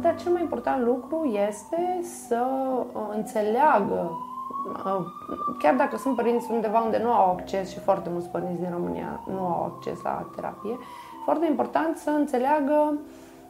Dar 0.00 0.16
cel 0.16 0.32
mai 0.32 0.42
important 0.42 0.84
lucru 0.84 1.24
este 1.48 2.00
să 2.02 2.46
înțeleagă, 3.16 4.10
chiar 5.58 5.74
dacă 5.74 5.96
sunt 5.96 6.16
părinți 6.16 6.50
undeva 6.50 6.80
unde 6.80 7.00
nu 7.02 7.12
au 7.12 7.30
acces 7.30 7.70
și 7.70 7.78
foarte 7.78 8.08
mulți 8.12 8.28
părinți 8.28 8.60
din 8.60 8.70
România 8.72 9.20
nu 9.26 9.38
au 9.38 9.72
acces 9.74 10.02
la 10.02 10.30
terapie, 10.34 10.78
foarte 11.24 11.46
important 11.46 11.96
să 11.96 12.10
înțeleagă 12.10 12.98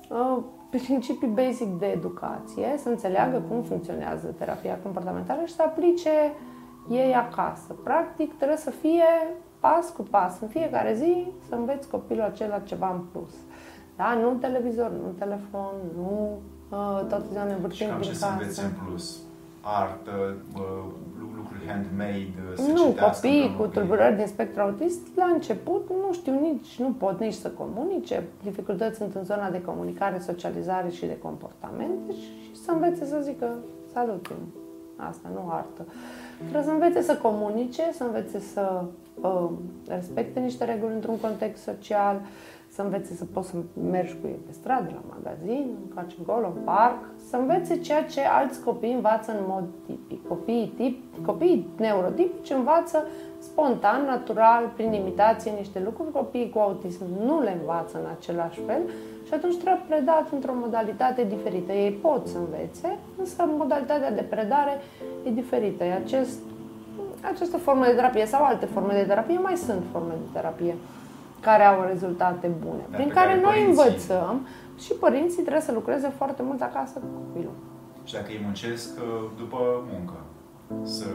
Uh, 0.09 0.43
principii 0.71 1.29
basic 1.29 1.79
de 1.79 1.87
educație, 1.87 2.75
să 2.83 2.89
înțeleagă 2.89 3.43
cum 3.49 3.63
funcționează 3.63 4.27
terapia 4.39 4.79
comportamentală 4.83 5.41
și 5.45 5.55
să 5.55 5.63
aplice 5.63 6.33
ei 6.89 7.15
acasă. 7.15 7.73
Practic, 7.85 8.37
trebuie 8.37 8.57
să 8.57 8.71
fie 8.71 9.05
pas 9.61 9.91
cu 9.91 10.03
pas, 10.03 10.41
în 10.41 10.49
fiecare 10.49 10.95
zi, 10.95 11.27
să 11.49 11.55
înveți 11.55 11.89
copilul 11.89 12.23
acela 12.23 12.59
ceva 12.59 12.91
în 12.93 13.01
plus. 13.13 13.33
Da? 13.97 14.19
Nu 14.23 14.31
televizor, 14.31 14.91
nu 14.91 15.11
telefon, 15.19 15.73
nu 15.97 16.39
uh, 16.71 17.07
toată 17.09 17.25
ziua 17.31 17.45
ne 17.45 17.53
învârtim 17.53 17.87
prin 17.87 17.99
casă. 17.99 18.13
să 18.13 18.27
înveți 18.33 18.61
în 18.61 18.71
plus? 18.85 19.24
Artă, 19.65 20.37
uh, 20.57 20.85
handmade, 21.67 22.57
să 22.57 22.73
Nu, 22.73 22.97
copiii 23.01 23.55
cu 23.59 23.67
tulburări 23.67 24.17
din 24.17 24.27
spectru 24.27 24.61
autist, 24.63 25.01
la 25.17 25.25
început 25.25 25.89
nu 25.89 26.13
știu 26.13 26.41
nici, 26.41 26.79
nu 26.79 26.95
pot 26.99 27.21
nici 27.21 27.35
să 27.35 27.49
comunice, 27.49 28.23
dificultăți 28.43 28.97
sunt 28.97 29.15
în 29.15 29.25
zona 29.25 29.51
de 29.51 29.63
comunicare, 29.63 30.19
socializare 30.19 30.89
și 30.89 31.07
de 31.07 31.19
comportament 31.19 32.13
și 32.13 32.57
să 32.65 32.71
învețe 32.71 33.05
să 33.05 33.21
zică 33.23 33.59
salut, 33.93 34.31
asta, 34.97 35.29
nu 35.35 35.51
artă. 35.51 35.87
Trebuie 36.39 36.63
să 36.63 36.71
învețe 36.71 37.03
să 37.03 37.17
comunice, 37.17 37.83
să 37.93 38.05
învețe 38.05 38.41
să 38.41 38.83
uh, 39.21 39.51
respecte 39.89 40.41
niște 40.41 40.65
reguli 40.65 40.95
într-un 40.95 41.21
context 41.21 41.63
social, 41.63 42.21
să 42.75 42.83
învețe 42.83 43.15
să 43.15 43.25
poți 43.33 43.49
să 43.49 43.57
mergi 43.91 44.17
cu 44.21 44.27
ei 44.27 44.39
pe 44.47 44.53
stradă, 44.53 44.91
la 44.95 45.15
magazin, 45.17 45.67
încoace 45.87 46.15
încolo, 46.19 46.47
în 46.47 46.63
parc, 46.65 46.99
să 47.29 47.37
învețe 47.37 47.77
ceea 47.77 48.05
ce 48.05 48.21
alți 48.21 48.63
copii 48.63 48.93
învață 48.93 49.31
în 49.31 49.45
mod 49.47 49.65
tipic. 49.87 50.29
Copiii, 50.29 50.73
tip, 50.77 51.25
copiii 51.27 51.69
neurotipici 51.77 52.51
învață 52.51 53.07
spontan, 53.39 54.05
natural, 54.05 54.73
prin 54.77 54.93
imitație 54.93 55.53
niște 55.59 55.81
lucruri. 55.85 56.13
Copiii 56.13 56.51
cu 56.51 56.59
autism 56.59 57.05
nu 57.25 57.43
le 57.43 57.57
învață 57.61 57.99
în 58.03 58.07
același 58.17 58.61
fel 58.67 58.83
și 59.27 59.35
atunci 59.35 59.57
trebuie 59.57 59.85
predat 59.89 60.33
într-o 60.33 60.53
modalitate 60.55 61.25
diferită. 61.25 61.73
Ei 61.73 61.93
pot 61.93 62.27
să 62.27 62.39
învețe, 62.39 62.99
însă 63.19 63.45
modalitatea 63.57 64.13
de 64.13 64.23
predare 64.23 64.81
e 65.23 65.31
diferită. 65.31 65.85
Acest, 66.05 66.39
această 67.33 67.57
formă 67.57 67.85
de 67.85 67.93
terapie 67.93 68.27
sau 68.27 68.45
alte 68.45 68.67
forme 68.67 68.93
de 68.93 69.03
terapie, 69.03 69.39
mai 69.39 69.57
sunt 69.57 69.83
forme 69.93 70.13
de 70.13 70.29
terapie 70.33 70.75
care 71.45 71.65
au 71.65 71.85
rezultate 71.93 72.47
bune, 72.65 72.85
Dar 72.91 73.01
prin 73.01 73.09
care, 73.09 73.29
care 73.29 73.41
noi 73.41 73.59
părinții... 73.59 73.71
învățăm 73.71 74.47
și 74.79 74.93
părinții 75.05 75.43
trebuie 75.43 75.69
să 75.71 75.73
lucreze 75.73 76.09
foarte 76.09 76.43
mult 76.43 76.61
acasă 76.63 76.99
cu 76.99 77.07
copilul. 77.21 77.57
Și 78.05 78.15
dacă 78.15 78.27
îi 78.29 78.41
muncesc 78.43 78.89
uh, 78.99 79.31
după 79.39 79.59
muncă, 79.93 80.19
să 80.83 81.07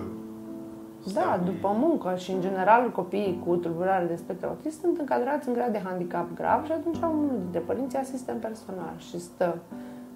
da, 1.13 1.39
după 1.45 1.75
muncă 1.79 2.15
și 2.17 2.31
în 2.31 2.41
general 2.41 2.91
copiii 2.91 3.41
cu 3.45 3.55
tulburare 3.55 4.05
de 4.05 4.15
spectru 4.15 4.47
autist 4.47 4.79
sunt 4.79 4.97
încadrați 4.99 5.47
în 5.47 5.53
grad 5.53 5.71
de 5.71 5.81
handicap 5.83 6.33
grav 6.33 6.65
și 6.65 6.71
atunci 6.71 6.97
unul 6.97 7.37
dintre 7.41 7.59
părinți 7.59 7.97
asistent 7.97 8.41
personal 8.41 8.93
și 8.97 9.19
stă 9.19 9.57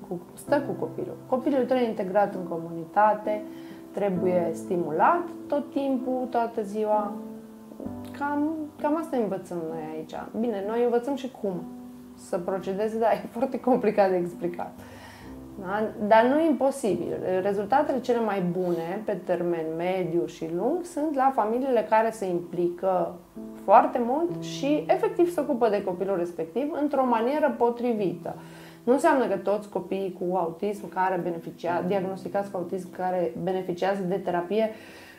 cu, 0.07 0.19
stă 0.33 0.61
cu 0.61 0.71
copilul. 0.71 1.17
Copilul 1.27 1.65
trebuie 1.65 1.87
integrat 1.87 2.35
în 2.35 2.43
comunitate, 2.43 3.43
trebuie 3.91 4.51
stimulat 4.53 5.23
tot 5.47 5.71
timpul, 5.71 6.27
toată 6.29 6.61
ziua, 6.61 7.11
Cam, 8.17 8.55
cam 8.81 8.97
asta 8.97 9.17
învățăm 9.17 9.57
noi 9.69 9.81
aici. 9.95 10.13
Bine, 10.39 10.63
noi 10.67 10.83
învățăm 10.83 11.15
și 11.15 11.31
cum 11.41 11.63
să 12.15 12.37
procedeze, 12.37 12.99
dar 12.99 13.11
e 13.23 13.27
foarte 13.31 13.59
complicat 13.59 14.09
de 14.09 14.15
explicat. 14.15 14.71
Da? 15.61 15.89
Dar 16.07 16.23
nu 16.23 16.39
e 16.39 16.45
imposibil. 16.45 17.13
Rezultatele 17.41 17.99
cele 17.99 18.19
mai 18.19 18.41
bune 18.41 19.01
pe 19.05 19.17
termen 19.25 19.65
mediu 19.77 20.25
și 20.25 20.49
lung 20.55 20.83
sunt 20.83 21.15
la 21.15 21.31
familiile 21.35 21.85
care 21.89 22.11
se 22.11 22.25
implică 22.25 23.15
foarte 23.63 24.01
mult 24.05 24.43
și 24.43 24.85
efectiv 24.87 25.33
se 25.33 25.39
ocupă 25.39 25.69
de 25.69 25.83
copilul 25.83 26.17
respectiv 26.17 26.77
într-o 26.81 27.05
manieră 27.05 27.55
potrivită. 27.57 28.35
Nu 28.83 28.93
înseamnă 28.93 29.27
că 29.27 29.35
toți 29.35 29.69
copiii 29.69 30.17
cu 30.19 30.35
autism 30.35 30.89
care 30.89 31.19
beneficiază, 31.23 31.83
diagnosticați 31.87 32.51
cu 32.51 32.57
autism 32.57 32.91
care 32.91 33.33
beneficiază 33.43 34.01
de 34.01 34.15
terapie 34.15 34.69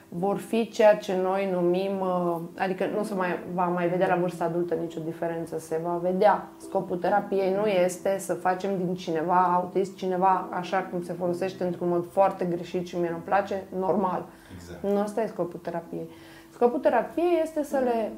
vor 0.09 0.37
fi 0.37 0.69
ceea 0.69 0.97
ce 0.97 1.17
noi 1.23 1.49
numim, 1.53 2.01
uh, 2.01 2.37
adică 2.59 2.85
nu 2.97 3.03
se 3.03 3.15
mai 3.15 3.39
va 3.55 3.65
mai 3.65 3.89
vedea 3.89 4.07
la 4.07 4.17
vârsta 4.17 4.45
adultă 4.45 4.75
nicio 4.75 5.01
diferență, 5.05 5.59
se 5.59 5.81
va 5.85 6.01
vedea. 6.03 6.49
Scopul 6.57 6.97
terapiei 6.97 7.55
nu 7.55 7.67
este 7.67 8.19
să 8.19 8.35
facem 8.35 8.71
din 8.77 8.95
cineva 8.95 9.53
autist, 9.55 9.97
cineva 9.97 10.49
așa 10.51 10.79
cum 10.79 11.03
se 11.03 11.13
folosește 11.13 11.65
într-un 11.65 11.89
mod 11.89 12.07
foarte 12.11 12.45
greșit 12.45 12.87
și 12.87 12.99
mie 12.99 13.11
nu 13.11 13.21
place, 13.25 13.63
normal. 13.79 14.27
Exact. 14.55 14.83
Nu 14.83 15.01
asta 15.01 15.23
e 15.23 15.27
scopul 15.27 15.61
terapiei. 15.63 16.09
Scopul 16.53 16.79
terapiei 16.79 17.41
este 17.43 17.63
să 17.63 17.79
le 17.85 18.13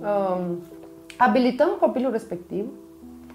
um, 0.00 0.58
abilităm 1.16 1.68
copilul 1.80 2.10
respectiv, 2.10 2.66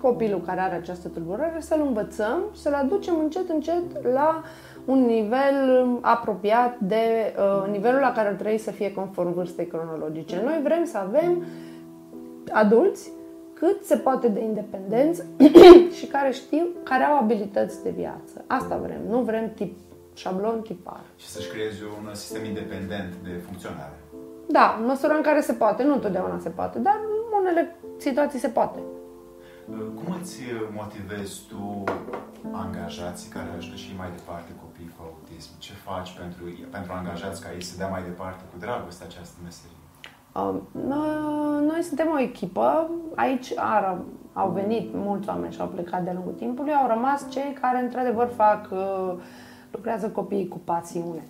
copilul 0.02 0.42
care 0.42 0.60
are 0.60 0.76
această 0.76 1.08
tulburare, 1.08 1.60
să-l 1.60 1.82
învățăm 1.86 2.40
și 2.54 2.62
să-l 2.62 2.74
aducem 2.74 3.20
încet, 3.20 3.50
încet 3.50 4.04
la 4.14 4.44
un 4.86 5.06
nivel 5.06 5.88
apropiat 6.02 6.80
de 6.80 7.34
uh, 7.38 7.72
nivelul 7.72 8.00
la 8.00 8.12
care 8.12 8.28
ar 8.28 8.34
trebui 8.34 8.58
să 8.58 8.72
fie 8.72 8.94
conform 8.94 9.34
vârstei 9.34 9.68
cronologice. 9.68 10.42
Noi 10.44 10.60
vrem 10.64 10.86
să 10.86 10.98
avem 10.98 11.44
adulți 12.52 13.12
cât 13.54 13.84
se 13.84 13.98
poate 13.98 14.28
de 14.28 14.40
independenți 14.40 15.24
și 15.98 16.06
care 16.06 16.32
știu, 16.32 16.68
care 16.84 17.04
au 17.04 17.18
abilități 17.18 17.84
de 17.84 17.90
viață. 17.90 18.44
Asta 18.48 18.78
vrem. 18.78 19.02
Nu 19.10 19.22
vrem 19.22 19.52
tip 19.54 19.78
șablon 20.14 20.62
tipar. 20.62 21.02
Și 21.16 21.28
să-și 21.28 21.50
creezi 21.50 21.84
un 21.84 22.14
sistem 22.14 22.46
independent 22.46 23.14
de 23.24 23.30
funcționare. 23.46 24.00
Da, 24.48 24.78
în 24.80 24.86
măsura 24.86 25.16
în 25.16 25.22
care 25.22 25.42
se 25.42 25.54
poate. 25.54 25.84
Nu 25.84 25.94
întotdeauna 25.94 26.40
se 26.40 26.50
poate, 26.50 26.80
dar 26.80 27.00
în 27.04 27.40
unele 27.40 27.76
situații 27.98 28.40
se 28.40 28.48
poate. 28.48 28.80
Cum 29.68 30.16
îți 30.22 30.42
motivezi 30.74 31.42
tu 31.50 31.84
angajații 32.52 33.30
care 33.30 33.50
ajută 33.58 33.76
și 33.76 33.94
mai 33.98 34.10
departe 34.16 34.52
copii 34.62 34.65
cu 34.65 34.65
autism? 35.12 35.52
Ce 35.58 35.74
faci 35.74 36.18
pentru, 36.20 36.44
pentru 36.72 36.92
angajați 36.94 37.42
ca 37.42 37.54
ei 37.54 37.64
să 37.64 37.78
dea 37.78 37.88
mai 37.88 38.04
departe 38.04 38.44
cu 38.52 38.58
dragoste 38.60 39.04
această 39.04 39.38
meserie? 39.44 39.84
Um, 40.42 40.62
noi 41.66 41.82
suntem 41.82 42.08
o 42.14 42.20
echipă. 42.20 42.90
Aici 43.16 43.54
ar, 43.56 43.98
au 44.34 44.50
venit 44.50 44.94
mulți 44.94 45.30
oameni 45.30 45.54
și 45.54 45.62
au 45.62 45.68
plecat 45.68 46.04
de 46.04 46.12
lungul 46.14 46.34
timpului. 46.34 46.74
Au 46.74 46.88
rămas 46.88 47.30
cei 47.30 47.58
care, 47.62 47.80
într-adevăr, 47.80 48.28
fac, 48.36 48.70
uh, 48.72 49.14
lucrează 49.72 50.10
copiii 50.10 50.48
cu 50.48 50.58
pasiune. 50.58 51.24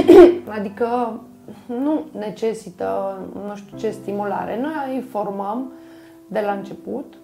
adică 0.58 1.20
nu 1.66 2.04
necesită, 2.18 3.18
nu 3.46 3.56
știu 3.56 3.76
ce, 3.76 3.90
stimulare. 3.90 4.60
Noi 4.60 4.96
îi 4.96 5.02
formăm 5.10 5.72
de 6.28 6.40
la 6.40 6.52
început 6.52 7.14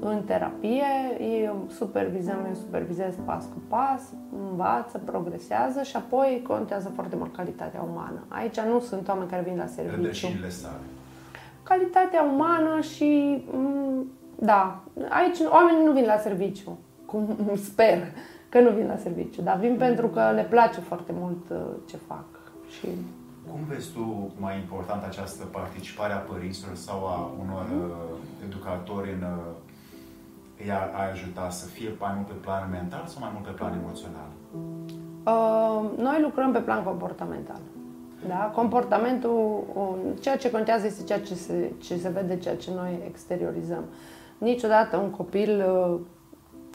în 0.00 0.22
terapie, 0.26 0.84
eu 1.44 1.66
supervizăm, 1.68 2.44
eu 2.48 2.54
supervizez 2.54 3.14
pas 3.24 3.44
cu 3.44 3.62
pas, 3.68 4.02
învață, 4.48 5.00
progresează 5.04 5.82
și 5.82 5.96
apoi 5.96 6.44
contează 6.46 6.90
foarte 6.94 7.16
mult 7.16 7.36
calitatea 7.36 7.86
umană. 7.92 8.24
Aici 8.28 8.60
nu 8.60 8.80
sunt 8.80 9.08
oameni 9.08 9.30
care 9.30 9.42
vin 9.42 9.56
la 9.56 9.66
serviciu. 9.66 9.96
Rădășinile 9.96 10.48
sale. 10.48 10.80
Calitatea 11.62 12.22
umană 12.22 12.80
și, 12.80 13.42
mm, 13.52 14.06
da, 14.38 14.82
aici 15.08 15.38
oamenii 15.50 15.84
nu 15.84 15.92
vin 15.92 16.04
la 16.04 16.16
serviciu, 16.16 16.78
cum 17.06 17.36
sper 17.70 17.98
că 18.48 18.60
nu 18.60 18.70
vin 18.70 18.86
la 18.86 18.96
serviciu, 18.96 19.42
dar 19.42 19.56
vin 19.56 19.76
pentru 19.76 20.08
că 20.08 20.32
le 20.34 20.46
place 20.50 20.80
foarte 20.80 21.12
mult 21.18 21.50
uh, 21.50 21.58
ce 21.86 21.96
fac. 21.96 22.24
Și 22.68 22.88
cum 23.50 23.60
vezi 23.68 23.92
tu 23.92 24.32
mai 24.38 24.56
important 24.56 25.02
această 25.04 25.44
participare 25.44 26.12
a 26.12 26.16
părinților 26.16 26.74
sau 26.74 27.06
a 27.06 27.30
unor 27.42 27.64
uh, 27.64 28.16
educatori 28.46 29.12
în 29.12 29.22
uh, 29.22 30.70
a, 30.72 30.90
a 31.00 31.10
ajuta 31.10 31.50
să 31.50 31.66
fie 31.66 31.88
mai 31.98 32.12
mult 32.14 32.26
pe 32.26 32.34
plan 32.40 32.68
mental 32.70 33.04
sau 33.06 33.16
mai 33.20 33.30
mult 33.32 33.46
pe 33.46 33.52
plan 33.52 33.72
emoțional? 33.82 34.28
Uh, 35.24 35.98
noi 35.98 36.20
lucrăm 36.20 36.52
pe 36.52 36.58
plan 36.58 36.82
comportamental. 36.82 37.60
Da? 38.28 38.52
Comportamentul, 38.54 39.64
ceea 40.20 40.36
ce 40.36 40.50
contează 40.50 40.86
este 40.86 41.04
ceea 41.04 41.20
ce 41.20 41.34
se, 41.34 41.72
ce 41.82 41.96
se 41.96 42.08
vede, 42.08 42.38
ceea 42.38 42.56
ce 42.56 42.70
noi 42.74 42.98
exteriorizăm. 43.06 43.84
Niciodată 44.38 44.96
un 44.96 45.10
copil 45.10 45.64
uh, 45.68 46.00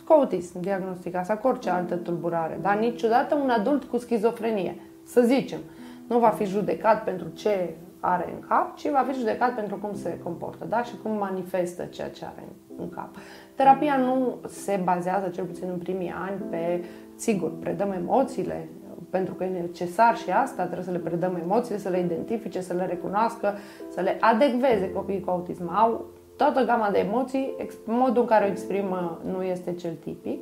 cu 0.06 0.14
autism 0.14 0.60
diagnosticat 0.60 1.26
sau 1.26 1.38
cu 1.38 1.48
orice 1.48 1.70
altă 1.70 1.96
tulburare, 1.96 2.60
dar 2.62 2.78
niciodată 2.78 3.36
un 3.36 3.50
adult 3.50 3.84
cu 3.84 3.98
schizofrenie, 3.98 4.76
să 5.04 5.22
zicem. 5.22 5.60
Uh, 5.60 5.79
nu 6.10 6.20
va 6.20 6.30
fi 6.30 6.46
judecat 6.46 7.04
pentru 7.04 7.28
ce 7.28 7.76
are 8.00 8.34
în 8.34 8.48
cap, 8.48 8.76
ci 8.76 8.90
va 8.90 9.06
fi 9.08 9.18
judecat 9.18 9.56
pentru 9.56 9.76
cum 9.76 9.96
se 9.96 10.20
comportă 10.24 10.66
da? 10.66 10.84
și 10.84 10.94
cum 11.04 11.12
manifestă 11.12 11.84
ceea 11.84 12.10
ce 12.10 12.26
are 12.26 12.44
în 12.78 12.90
cap. 12.90 13.10
Terapia 13.56 13.98
nu 13.98 14.38
se 14.48 14.82
bazează, 14.84 15.28
cel 15.28 15.46
puțin 15.46 15.70
în 15.72 15.78
primii 15.78 16.14
ani, 16.28 16.42
pe, 16.50 16.84
sigur, 17.16 17.52
predăm 17.60 17.92
emoțiile, 17.92 18.70
pentru 19.10 19.34
că 19.34 19.44
e 19.44 19.62
necesar 19.62 20.18
și 20.18 20.32
asta, 20.32 20.64
trebuie 20.64 20.86
să 20.86 20.92
le 20.92 20.98
predăm 20.98 21.36
emoțiile, 21.44 21.80
să 21.80 21.90
le 21.90 22.00
identifice, 22.00 22.62
să 22.62 22.74
le 22.74 22.86
recunoască, 22.86 23.54
să 23.90 24.02
le 24.02 24.18
adecveze 24.20 24.92
copiii 24.92 25.22
cu 25.22 25.30
autism. 25.30 25.76
Au 25.76 26.06
toată 26.38 26.66
gama 26.66 26.90
de 26.90 27.00
emoții, 27.00 27.56
modul 27.86 28.22
în 28.22 28.28
care 28.28 28.46
o 28.46 28.48
exprimă 28.48 29.22
nu 29.32 29.44
este 29.44 29.74
cel 29.74 29.94
tipic, 29.94 30.40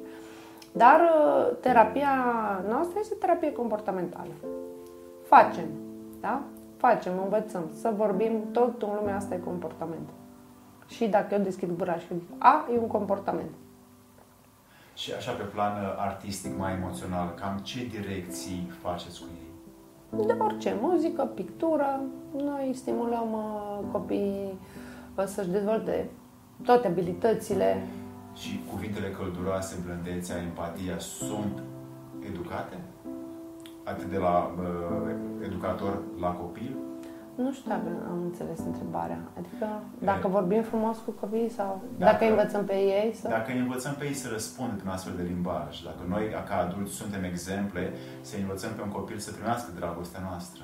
dar 0.71 0.99
uh, 0.99 1.57
terapia 1.61 2.09
noastră 2.69 2.99
este 3.01 3.15
terapie 3.19 3.51
comportamentală. 3.51 4.31
Facem, 5.27 5.67
da? 6.21 6.41
Facem, 6.77 7.13
învățăm 7.23 7.63
să 7.79 7.93
vorbim, 7.95 8.51
tot 8.51 8.81
în 8.81 8.89
lumea 8.99 9.15
asta 9.15 9.35
e 9.35 9.37
comportament. 9.37 10.09
Și 10.87 11.07
dacă 11.07 11.33
eu 11.33 11.41
deschid 11.41 11.77
gura 11.77 11.97
și 11.97 12.07
zic, 12.07 12.23
a, 12.37 12.67
e 12.73 12.77
un 12.77 12.87
comportament. 12.87 13.49
Și 14.93 15.13
așa 15.13 15.31
pe 15.31 15.43
plan 15.43 15.83
uh, 15.83 15.95
artistic, 15.97 16.57
mai 16.57 16.73
emoțional, 16.73 17.33
cam 17.33 17.57
ce 17.57 17.85
direcții 17.85 18.71
faceți 18.81 19.19
cu 19.19 19.25
ei? 19.39 20.25
De 20.25 20.35
orice, 20.39 20.77
muzică, 20.81 21.23
pictură. 21.23 22.01
Noi 22.35 22.71
stimulăm 22.73 23.31
uh, 23.31 23.79
copiii 23.91 24.59
uh, 25.15 25.23
să-și 25.25 25.49
dezvolte 25.49 26.09
toate 26.63 26.87
abilitățile. 26.87 27.87
Și 28.35 28.63
cuvintele 28.69 29.09
călduroase, 29.09 29.75
blândețea, 29.85 30.41
empatia 30.41 30.99
sunt 30.99 31.63
educate? 32.29 32.77
Atât 33.91 34.09
de 34.09 34.17
la 34.17 34.53
uh, 34.59 35.45
educator 35.47 36.01
la 36.19 36.27
copil? 36.27 36.75
Nu 37.35 37.51
știu 37.53 37.69
dacă 37.69 37.89
am 38.09 38.19
înțeles 38.23 38.59
întrebarea. 38.65 39.19
Adică 39.37 39.67
dacă 39.99 40.27
vorbim 40.27 40.61
frumos 40.61 40.97
cu 41.05 41.11
copiii 41.11 41.49
sau 41.49 41.81
dacă, 41.97 42.11
dacă 42.11 42.25
învățăm 42.25 42.63
pe 42.65 42.73
ei 42.73 43.13
să... 43.13 43.27
Dacă 43.27 43.51
îi 43.51 43.59
învățăm 43.59 43.95
pe 43.97 44.05
ei 44.05 44.13
să 44.13 44.27
răspundă 44.31 44.81
în 44.83 44.89
astfel 44.89 45.13
de 45.15 45.23
limbaj, 45.23 45.81
dacă 45.83 46.01
noi 46.07 46.23
ca 46.47 46.55
adulți 46.57 46.93
suntem 46.93 47.23
exemple, 47.23 47.93
să 48.21 48.35
învățăm 48.41 48.71
pe 48.75 48.81
un 48.81 48.89
copil 48.89 49.17
să 49.17 49.31
primească 49.31 49.69
dragostea 49.79 50.21
noastră. 50.29 50.63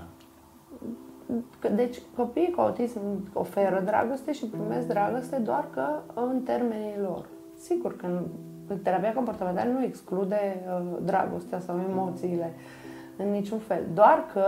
Deci 1.75 1.97
copiii 2.15 2.51
cu 2.51 2.61
autism 2.61 2.99
oferă 3.33 3.81
dragoste 3.85 4.33
și 4.33 4.45
primesc 4.45 4.87
dragoste 4.87 5.35
doar 5.37 5.67
că 5.73 5.85
în 6.13 6.41
termenii 6.41 6.97
lor. 7.01 7.25
Sigur 7.59 7.95
că 7.95 8.05
în 8.67 8.77
terapia 8.83 9.13
comportamentală 9.13 9.71
nu 9.71 9.83
exclude 9.83 10.63
uh, 10.67 10.97
dragostea 11.03 11.59
sau 11.59 11.79
emoțiile. 11.89 12.53
Uh, 12.55 12.82
în 13.17 13.31
niciun 13.31 13.59
fel. 13.59 13.83
Doar 13.93 14.25
că, 14.33 14.47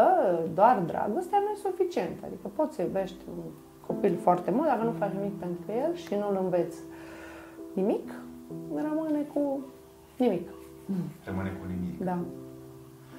doar 0.53 0.79
dragostea 0.85 1.39
nu 1.39 1.49
e 1.53 1.69
suficient. 1.69 2.17
Adică 2.25 2.47
poți 2.55 2.75
să 2.75 2.81
iubești 2.81 3.17
un 3.29 3.43
copil 3.87 4.17
foarte 4.21 4.51
mult, 4.51 4.67
dacă 4.67 4.83
nu 4.83 4.91
faci 4.91 5.11
nimic 5.11 5.39
pentru 5.39 5.71
el 5.71 5.95
și 5.95 6.13
nu-l 6.13 6.39
înveți 6.43 6.77
nimic, 7.73 8.11
rămâne 8.75 9.21
cu 9.33 9.59
nimic. 10.17 10.49
Rămâne 11.23 11.49
cu 11.49 11.65
nimic. 11.67 12.03
Da. 12.03 12.17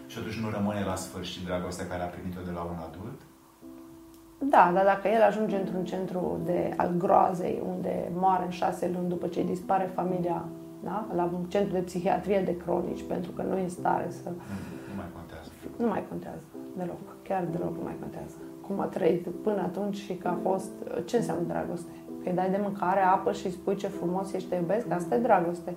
Și 0.06 0.18
atunci 0.18 0.40
nu 0.40 0.50
rămâne 0.50 0.84
la 0.84 0.94
sfârșit 0.94 1.44
dragostea 1.44 1.86
care 1.86 2.02
a 2.02 2.06
primit-o 2.06 2.40
de 2.44 2.50
la 2.50 2.62
un 2.62 2.78
adult? 2.88 3.20
Da, 4.38 4.70
dar 4.74 4.84
dacă 4.84 5.08
el 5.08 5.22
ajunge 5.22 5.56
într-un 5.56 5.84
centru 5.84 6.40
de, 6.44 6.74
al 6.76 6.94
groazei, 6.98 7.62
unde 7.68 8.10
moare 8.14 8.44
în 8.44 8.50
șase 8.50 8.90
luni 8.94 9.08
după 9.08 9.26
ce 9.26 9.40
îi 9.40 9.46
dispare 9.46 9.90
familia, 9.94 10.44
da? 10.84 11.06
la 11.14 11.30
un 11.32 11.44
centru 11.48 11.72
de 11.72 11.80
psihiatrie 11.80 12.40
de 12.40 12.56
cronici, 12.56 13.02
pentru 13.02 13.30
că 13.30 13.42
nu 13.42 13.56
e 13.56 13.62
în 13.62 13.68
stare 13.68 14.10
să... 14.10 14.30
Mm 14.30 14.75
nu 15.76 15.86
mai 15.86 16.04
contează 16.08 16.44
deloc. 16.76 16.98
Chiar 17.22 17.44
deloc 17.50 17.76
nu 17.76 17.82
mai 17.82 17.96
contează. 18.00 18.36
Cum 18.66 18.80
a 18.80 18.84
trăit 18.84 19.26
până 19.42 19.60
atunci 19.60 19.96
și 19.96 20.14
că 20.14 20.28
a 20.28 20.38
fost... 20.42 20.70
Ce 21.04 21.16
înseamnă 21.16 21.44
dragoste? 21.46 21.90
Că 22.22 22.28
îi 22.28 22.34
dai 22.34 22.50
de 22.50 22.60
mâncare, 22.62 23.00
apă 23.00 23.32
și 23.32 23.46
îi 23.46 23.52
spui 23.52 23.76
ce 23.76 23.86
frumos 23.86 24.32
ești, 24.32 24.48
te 24.48 24.54
iubesc? 24.54 24.90
Asta 24.90 25.14
e 25.14 25.18
dragoste. 25.18 25.74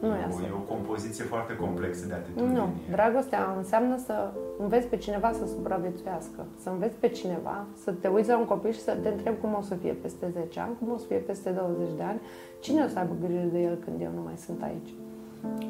Nu 0.00 0.06
e 0.06 0.24
asta. 0.28 0.42
E 0.46 0.50
o 0.54 0.74
compoziție 0.74 1.24
foarte 1.24 1.56
complexă 1.56 2.06
de 2.06 2.14
atitudine. 2.14 2.58
Nu. 2.58 2.68
Dragostea 2.90 3.54
înseamnă 3.56 3.96
să 3.98 4.32
înveți 4.58 4.86
pe 4.86 4.96
cineva 4.96 5.32
să 5.32 5.46
supraviețuiască. 5.46 6.46
Să 6.62 6.68
înveți 6.70 6.96
pe 6.96 7.08
cineva, 7.08 7.66
să 7.82 7.92
te 7.92 8.08
uiți 8.08 8.28
la 8.28 8.38
un 8.38 8.44
copil 8.44 8.72
și 8.72 8.80
să 8.80 8.96
te 9.02 9.08
întrebi 9.08 9.40
cum 9.40 9.54
o 9.58 9.60
să 9.60 9.74
fie 9.74 9.92
peste 9.92 10.26
10 10.32 10.60
ani, 10.60 10.72
cum 10.78 10.92
o 10.92 10.96
să 10.96 11.06
fie 11.06 11.16
peste 11.16 11.50
20 11.50 11.88
de 11.96 12.02
ani, 12.02 12.20
cine 12.60 12.84
o 12.84 12.88
să 12.88 12.98
aibă 12.98 13.14
grijă 13.26 13.48
de 13.52 13.60
el 13.60 13.76
când 13.84 14.00
eu 14.00 14.10
nu 14.14 14.22
mai 14.22 14.36
sunt 14.36 14.62
aici 14.62 14.90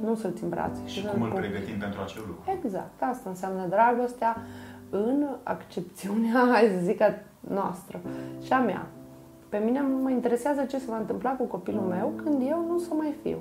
nu 0.04 0.14
să-ți 0.14 0.42
îmbrați. 0.42 0.80
Și, 0.86 0.98
și 0.98 1.06
cum 1.06 1.22
îl 1.22 1.30
pregătim 1.30 1.78
pentru 1.78 2.00
acel 2.00 2.22
lucru. 2.26 2.50
Exact, 2.58 3.02
asta 3.02 3.28
înseamnă 3.28 3.66
dragostea 3.68 4.36
în 4.90 5.26
accepțiunea, 5.42 6.46
hai 6.52 6.70
să 6.78 6.84
zic, 6.84 7.00
a 7.00 7.14
noastră 7.40 8.00
și 8.42 8.52
a 8.52 8.60
mea. 8.60 8.86
Pe 9.48 9.58
mine 9.64 9.80
mă 9.80 10.10
interesează 10.10 10.64
ce 10.64 10.78
se 10.78 10.86
va 10.88 10.96
întâmpla 10.96 11.30
cu 11.30 11.44
copilul 11.44 11.82
meu 11.82 12.12
când 12.16 12.42
eu 12.48 12.64
nu 12.68 12.78
să 12.78 12.94
mai 12.94 13.14
fiu. 13.22 13.38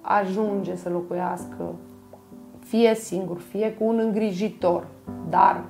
Ajunge 0.00 0.76
să 0.76 0.88
locuiască 0.88 1.74
fie 2.66 2.94
singur, 2.94 3.38
fie 3.38 3.72
cu 3.72 3.84
un 3.84 3.98
îngrijitor, 3.98 4.86
dar 5.28 5.64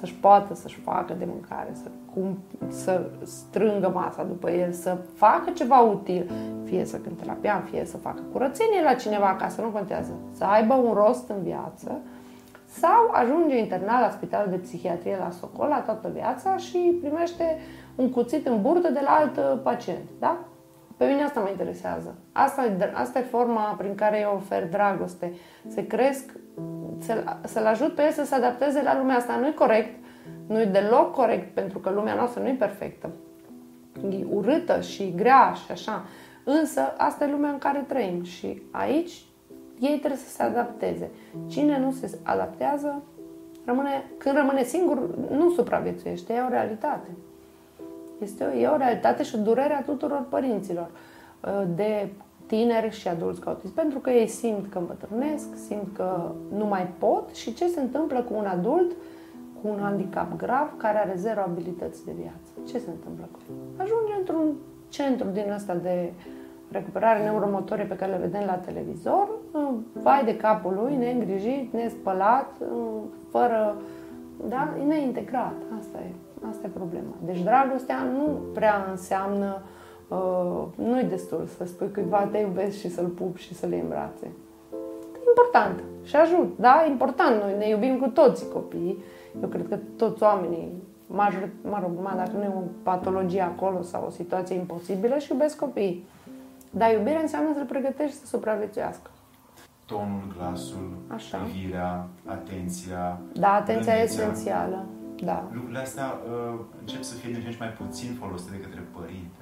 să-și 0.00 0.14
poată 0.14 0.54
să-și 0.54 0.80
facă 0.80 1.14
de 1.18 1.24
mâncare, 1.24 1.70
să, 1.72 1.88
cum, 2.14 2.38
să 2.68 3.10
strângă 3.22 3.90
masa 3.94 4.22
după 4.22 4.50
el, 4.50 4.72
să 4.72 4.96
facă 5.14 5.50
ceva 5.50 5.80
util, 5.80 6.30
fie 6.64 6.84
să 6.84 6.96
cânte 6.96 7.24
la 7.24 7.32
pian, 7.32 7.62
fie 7.70 7.84
să 7.84 7.96
facă 7.96 8.22
curățenie 8.32 8.82
la 8.82 8.94
cineva 8.94 9.28
acasă, 9.28 9.60
nu 9.60 9.68
contează, 9.68 10.12
să 10.32 10.44
aibă 10.44 10.74
un 10.74 10.92
rost 10.92 11.28
în 11.28 11.42
viață, 11.42 12.00
sau 12.66 13.10
ajunge 13.12 13.58
internat 13.58 14.00
la 14.00 14.10
spitalul 14.10 14.50
de 14.50 14.56
psihiatrie 14.56 15.16
la 15.16 15.30
Socol 15.30 15.68
la 15.68 15.80
toată 15.80 16.10
viața 16.14 16.56
și 16.56 16.98
primește 17.00 17.58
un 17.94 18.10
cuțit 18.10 18.46
în 18.46 18.62
burtă 18.62 18.90
de 18.90 19.00
la 19.02 19.10
alt 19.10 19.62
pacient, 19.62 20.08
da? 20.18 20.38
Pe 20.96 21.06
mine 21.06 21.22
asta 21.22 21.40
mă 21.40 21.48
interesează. 21.48 22.14
Asta, 22.32 22.62
asta 22.94 23.18
e 23.18 23.22
forma 23.22 23.74
prin 23.78 23.94
care 23.94 24.20
eu 24.20 24.32
ofer 24.34 24.68
dragoste. 24.68 25.32
Se 25.68 25.86
cresc 25.86 26.32
să-l, 27.00 27.40
să-l 27.44 27.66
ajut 27.66 27.94
pe 27.94 28.02
el 28.02 28.12
să 28.12 28.24
se 28.24 28.34
adapteze 28.34 28.82
la 28.82 28.98
lumea 28.98 29.16
asta. 29.16 29.36
Nu 29.36 29.46
e 29.46 29.52
corect, 29.52 30.04
nu 30.46 30.60
e 30.60 30.64
deloc 30.64 31.14
corect, 31.14 31.54
pentru 31.54 31.78
că 31.78 31.90
lumea 31.90 32.14
noastră 32.14 32.42
nu 32.42 32.48
e 32.48 32.54
perfectă. 32.58 33.10
E 34.10 34.24
urâtă 34.30 34.80
și 34.80 35.12
grea 35.16 35.52
și 35.64 35.70
așa. 35.70 36.04
Însă 36.44 36.94
asta 36.96 37.24
e 37.24 37.30
lumea 37.30 37.50
în 37.50 37.58
care 37.58 37.84
trăim 37.88 38.22
și 38.24 38.62
aici 38.70 39.24
ei 39.80 39.98
trebuie 39.98 40.18
să 40.18 40.30
se 40.30 40.42
adapteze. 40.42 41.10
Cine 41.48 41.78
nu 41.78 41.90
se 41.90 42.18
adaptează, 42.22 43.02
rămâne, 43.64 44.04
când 44.18 44.36
rămâne 44.36 44.62
singur, 44.62 45.16
nu 45.30 45.50
supraviețuiește. 45.50 46.32
E 46.32 46.40
o 46.40 46.48
realitate. 46.48 47.08
Este 48.22 48.44
o, 48.44 48.58
e 48.58 48.66
o 48.66 48.76
realitate 48.76 49.22
și 49.22 49.34
o 49.34 49.38
durere 49.38 49.74
a 49.74 49.82
tuturor 49.82 50.26
părinților 50.28 50.90
de 51.74 52.08
tineri 52.50 52.90
și 52.90 53.08
adulți 53.08 53.40
cu 53.40 53.48
autism, 53.48 53.74
pentru 53.74 53.98
că 53.98 54.10
ei 54.10 54.26
simt 54.26 54.70
că 54.70 54.78
îmbătrânesc, 54.78 55.48
simt 55.66 55.88
că 55.96 56.30
nu 56.56 56.66
mai 56.66 56.86
pot 56.98 57.34
și 57.34 57.54
ce 57.54 57.66
se 57.66 57.80
întâmplă 57.80 58.20
cu 58.22 58.34
un 58.34 58.46
adult 58.46 58.90
cu 59.62 59.68
un 59.68 59.78
handicap 59.80 60.36
grav 60.36 60.68
care 60.76 60.98
are 60.98 61.14
zero 61.16 61.40
abilități 61.40 62.04
de 62.04 62.12
viață. 62.20 62.50
Ce 62.66 62.78
se 62.78 62.90
întâmplă 62.90 63.28
cu 63.32 63.38
el? 63.48 63.84
Ajunge 63.84 64.12
într-un 64.18 64.54
centru 64.88 65.28
din 65.28 65.52
ăsta 65.54 65.74
de 65.74 66.12
recuperare 66.70 67.22
neuromotorie 67.22 67.84
pe 67.84 67.96
care 67.96 68.10
le 68.10 68.18
vedem 68.18 68.42
la 68.46 68.54
televizor, 68.54 69.28
vai 69.92 70.24
de 70.24 70.36
capul 70.36 70.80
lui, 70.82 70.96
neîngrijit, 70.96 71.72
nespălat, 71.72 72.52
fără, 73.30 73.76
da, 74.48 74.74
neintegrat. 74.86 75.54
Asta 75.78 75.98
e, 75.98 76.10
asta 76.50 76.66
e 76.66 76.70
problema. 76.74 77.14
Deci 77.24 77.42
dragostea 77.42 78.02
nu 78.02 78.38
prea 78.52 78.86
înseamnă 78.90 79.62
Uh, 79.62 79.79
nu-i 80.74 81.04
destul 81.04 81.48
să 81.56 81.64
spui 81.64 81.92
cuiva 81.92 82.28
te 82.32 82.38
iubesc 82.38 82.78
și 82.78 82.90
să-l 82.90 83.06
pup 83.06 83.36
și 83.36 83.54
să-l 83.54 83.70
iei 83.70 83.80
în 83.80 83.88
brațe. 83.88 84.26
E 85.14 85.28
important 85.28 85.82
și 86.04 86.16
ajut, 86.16 86.58
da? 86.58 86.84
E 86.86 86.90
important. 86.90 87.42
Noi 87.42 87.54
ne 87.58 87.68
iubim 87.68 87.98
cu 87.98 88.08
toții 88.08 88.48
copiii. 88.48 89.02
Eu 89.42 89.48
cred 89.48 89.68
că 89.68 89.78
toți 89.96 90.22
oamenii, 90.22 90.72
major, 91.06 91.48
mă 91.62 91.78
rog, 91.82 91.90
mă, 92.02 92.12
dacă 92.16 92.36
nu 92.36 92.42
e 92.42 92.52
o 92.56 92.62
patologie 92.82 93.40
acolo 93.40 93.82
sau 93.82 94.04
o 94.06 94.10
situație 94.10 94.56
imposibilă, 94.56 95.18
și 95.18 95.32
iubesc 95.32 95.58
copiii. 95.58 96.04
Dar 96.70 96.92
iubirea 96.92 97.20
înseamnă 97.20 97.50
să-l 97.54 97.64
pregătești 97.64 98.16
să 98.16 98.26
supraviețuiască. 98.26 99.10
Tonul, 99.86 100.34
glasul, 100.36 100.88
Așa. 101.06 101.38
privirea, 101.38 102.06
atenția. 102.26 103.18
Da, 103.32 103.52
atenția 103.52 103.92
e 103.92 103.96
blândețea. 103.96 104.24
esențială. 104.24 104.86
Da. 105.24 105.48
Lucrurile 105.52 105.78
astea 105.78 106.04
uh, 106.04 106.60
încep 106.80 107.02
să 107.02 107.14
fie 107.14 107.30
din 107.32 107.40
ce 107.40 107.46
în 107.46 107.52
ce 107.52 107.58
mai 107.58 107.72
puțin 107.82 108.10
folosite 108.20 108.50
de 108.56 108.60
către 108.60 108.82
părinte. 108.96 109.39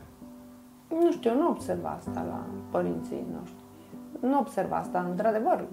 Nu 0.89 1.13
știu, 1.13 1.31
eu 1.31 1.37
nu 1.37 1.49
observ 1.49 1.85
asta 1.85 2.25
la 2.29 2.45
părinții 2.71 3.27
noștri. 3.39 3.63
Nu 4.21 4.39
observ 4.39 4.73
asta. 4.73 5.07
Într-adevăr, 5.11 5.65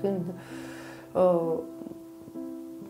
când 0.00 0.20
uh, 1.12 1.58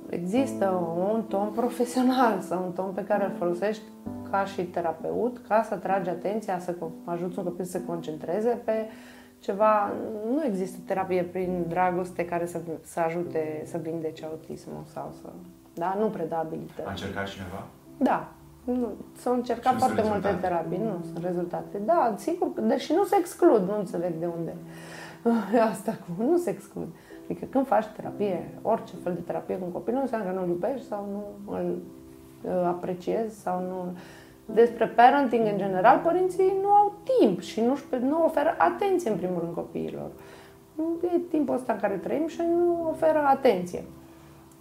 există 0.09 0.69
un 1.13 1.23
ton 1.29 1.49
profesional 1.49 2.41
sau 2.41 2.65
un 2.65 2.73
ton 2.73 2.93
pe 2.93 3.05
care 3.05 3.25
îl 3.25 3.33
folosești 3.39 3.83
ca 4.31 4.45
și 4.45 4.63
terapeut, 4.65 5.41
ca 5.49 5.63
să 5.63 5.75
atragi 5.75 6.09
atenția, 6.09 6.59
să 6.59 6.75
ajuți 7.05 7.39
un 7.39 7.45
copil 7.45 7.65
să 7.65 7.71
se 7.71 7.85
concentreze 7.85 8.61
pe 8.65 8.87
ceva. 9.39 9.93
Nu 10.35 10.45
există 10.45 10.79
terapie 10.87 11.23
prin 11.23 11.65
dragoste 11.69 12.25
care 12.25 12.47
să, 12.47 12.61
să 12.83 13.01
ajute 13.01 13.63
să 13.65 13.79
vindece 13.79 14.25
autismul 14.25 14.83
sau 14.93 15.13
să... 15.23 15.29
Da, 15.75 15.97
nu 15.99 16.07
preda 16.07 16.37
A 16.37 16.39
abilități. 16.39 16.89
încercat 16.89 17.27
cineva? 17.29 17.65
Da. 17.97 18.29
Nu, 18.79 18.89
s-au 19.17 19.35
încercat 19.35 19.73
Și 19.73 19.79
nu 19.79 19.79
sunt 19.79 19.93
foarte 19.93 20.11
multe 20.13 20.27
rezultate. 20.29 20.47
terapii, 20.55 20.79
nu 20.85 21.05
sunt 21.13 21.25
rezultate. 21.25 21.79
Da, 21.85 22.15
sigur, 22.17 22.53
că- 22.55 22.61
deși 22.61 22.93
nu 22.93 23.05
se 23.05 23.17
exclud, 23.19 23.63
nu 23.69 23.79
înțeleg 23.79 24.13
de 24.19 24.27
unde. 24.39 24.55
Asta 25.73 25.93
cu, 25.93 26.23
nu 26.23 26.37
se 26.37 26.51
exclud. 26.51 26.89
Adică 27.25 27.45
când 27.51 27.67
faci 27.67 27.87
terapie, 27.97 28.51
orice 28.63 28.93
fel 29.03 29.13
de 29.15 29.21
terapie 29.21 29.57
cu 29.57 29.65
un 29.65 29.73
copil, 29.73 29.95
nu 29.95 30.01
înseamnă 30.01 30.31
că 30.31 30.39
nu-l 30.39 30.49
iubești 30.49 30.87
sau 30.87 31.09
nu 31.13 31.53
îl 31.55 31.79
uh, 32.43 32.51
apreciezi 32.67 33.41
sau 33.41 33.61
nu... 33.61 33.97
Despre 34.55 34.87
parenting 34.87 35.47
în 35.47 35.57
general, 35.59 36.01
părinții 36.05 36.53
nu 36.63 36.69
au 36.69 36.95
timp 37.19 37.41
și 37.41 37.61
nu, 37.61 37.79
nu 38.01 38.25
oferă 38.25 38.55
atenție 38.59 39.11
în 39.11 39.17
primul 39.17 39.41
rând 39.41 39.55
copiilor. 39.55 40.11
E 41.15 41.19
timpul 41.31 41.55
ăsta 41.55 41.73
în 41.73 41.79
care 41.79 41.95
trăim 41.95 42.27
și 42.27 42.41
nu 42.57 42.89
oferă 42.89 43.23
atenție. 43.27 43.85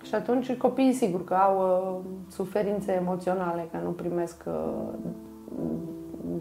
Și 0.03 0.15
atunci 0.15 0.53
copiii 0.57 0.93
sigur 0.93 1.23
că 1.23 1.33
au 1.33 1.57
uh, 1.59 2.05
suferințe 2.31 2.91
emoționale, 2.91 3.67
că 3.71 3.77
nu 3.83 3.89
primesc 3.89 4.43
uh, 4.47 4.53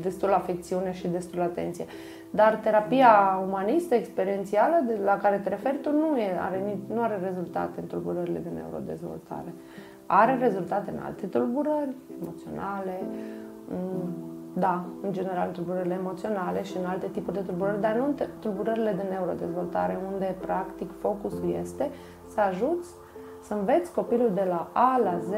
destul 0.02 0.32
afecțiune 0.32 0.92
și 0.92 1.08
destul 1.08 1.40
atenție. 1.40 1.84
Dar 2.30 2.54
terapia 2.62 3.42
umanistă, 3.46 3.94
experiențială, 3.94 4.82
de 4.86 4.98
la 5.04 5.16
care 5.16 5.36
te 5.36 5.48
referi 5.48 5.76
tu, 5.80 5.90
nu, 5.92 6.18
e, 6.18 6.38
are, 6.40 6.62
ni- 6.66 6.94
nu 6.94 7.02
are 7.02 7.18
rezultate 7.22 7.80
în 7.80 7.86
tulburările 7.86 8.38
de 8.38 8.48
neurodezvoltare. 8.54 9.54
Are 10.06 10.36
rezultate 10.40 10.90
în 10.90 11.02
alte 11.04 11.26
tulburări 11.26 11.94
emoționale, 12.22 13.00
mm, 13.68 14.08
da, 14.52 14.84
în 15.02 15.12
general 15.12 15.50
tulburările 15.50 15.94
emoționale 15.94 16.62
și 16.62 16.76
în 16.76 16.84
alte 16.84 17.06
tipuri 17.06 17.36
de 17.36 17.42
tulburări, 17.42 17.80
dar 17.80 17.94
nu 17.96 18.04
în 18.04 18.14
te- 18.14 18.28
tulburările 18.40 18.92
de 18.92 19.04
neurodezvoltare, 19.10 19.98
unde 20.12 20.36
practic 20.40 20.90
focusul 20.98 21.54
este 21.60 21.90
să 22.34 22.40
ajuți 22.40 22.88
să 23.42 23.54
înveți 23.54 23.92
copilul 23.92 24.30
de 24.34 24.46
la 24.48 24.68
A 24.72 25.00
la 25.04 25.18
Z 25.18 25.30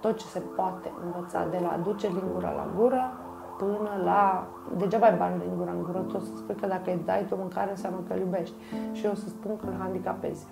tot 0.00 0.18
ce 0.18 0.26
se 0.26 0.38
poate 0.56 0.92
învăța, 1.04 1.46
de 1.50 1.58
la 1.62 1.68
aduce 1.68 2.06
lingura 2.06 2.50
la 2.50 2.66
gură 2.76 3.12
până 3.58 3.90
la... 4.04 4.46
Degeaba 4.76 5.06
ai 5.06 5.16
bani 5.16 5.38
din 5.40 5.50
gura 5.56 5.70
în 5.70 5.82
gură, 5.82 5.98
tu 5.98 6.16
o 6.16 6.18
să 6.18 6.30
spui 6.36 6.54
că 6.54 6.66
dacă 6.66 6.90
îi 6.90 7.00
dai 7.04 7.26
tu 7.28 7.34
mâncare 7.36 7.70
înseamnă 7.70 8.00
că 8.06 8.12
îl 8.12 8.18
iubești. 8.18 8.54
Și 8.92 9.04
eu 9.04 9.10
o 9.10 9.14
să 9.14 9.28
spun 9.28 9.56
că 9.56 9.66
îl 9.66 9.74
handicapezi. 9.78 10.44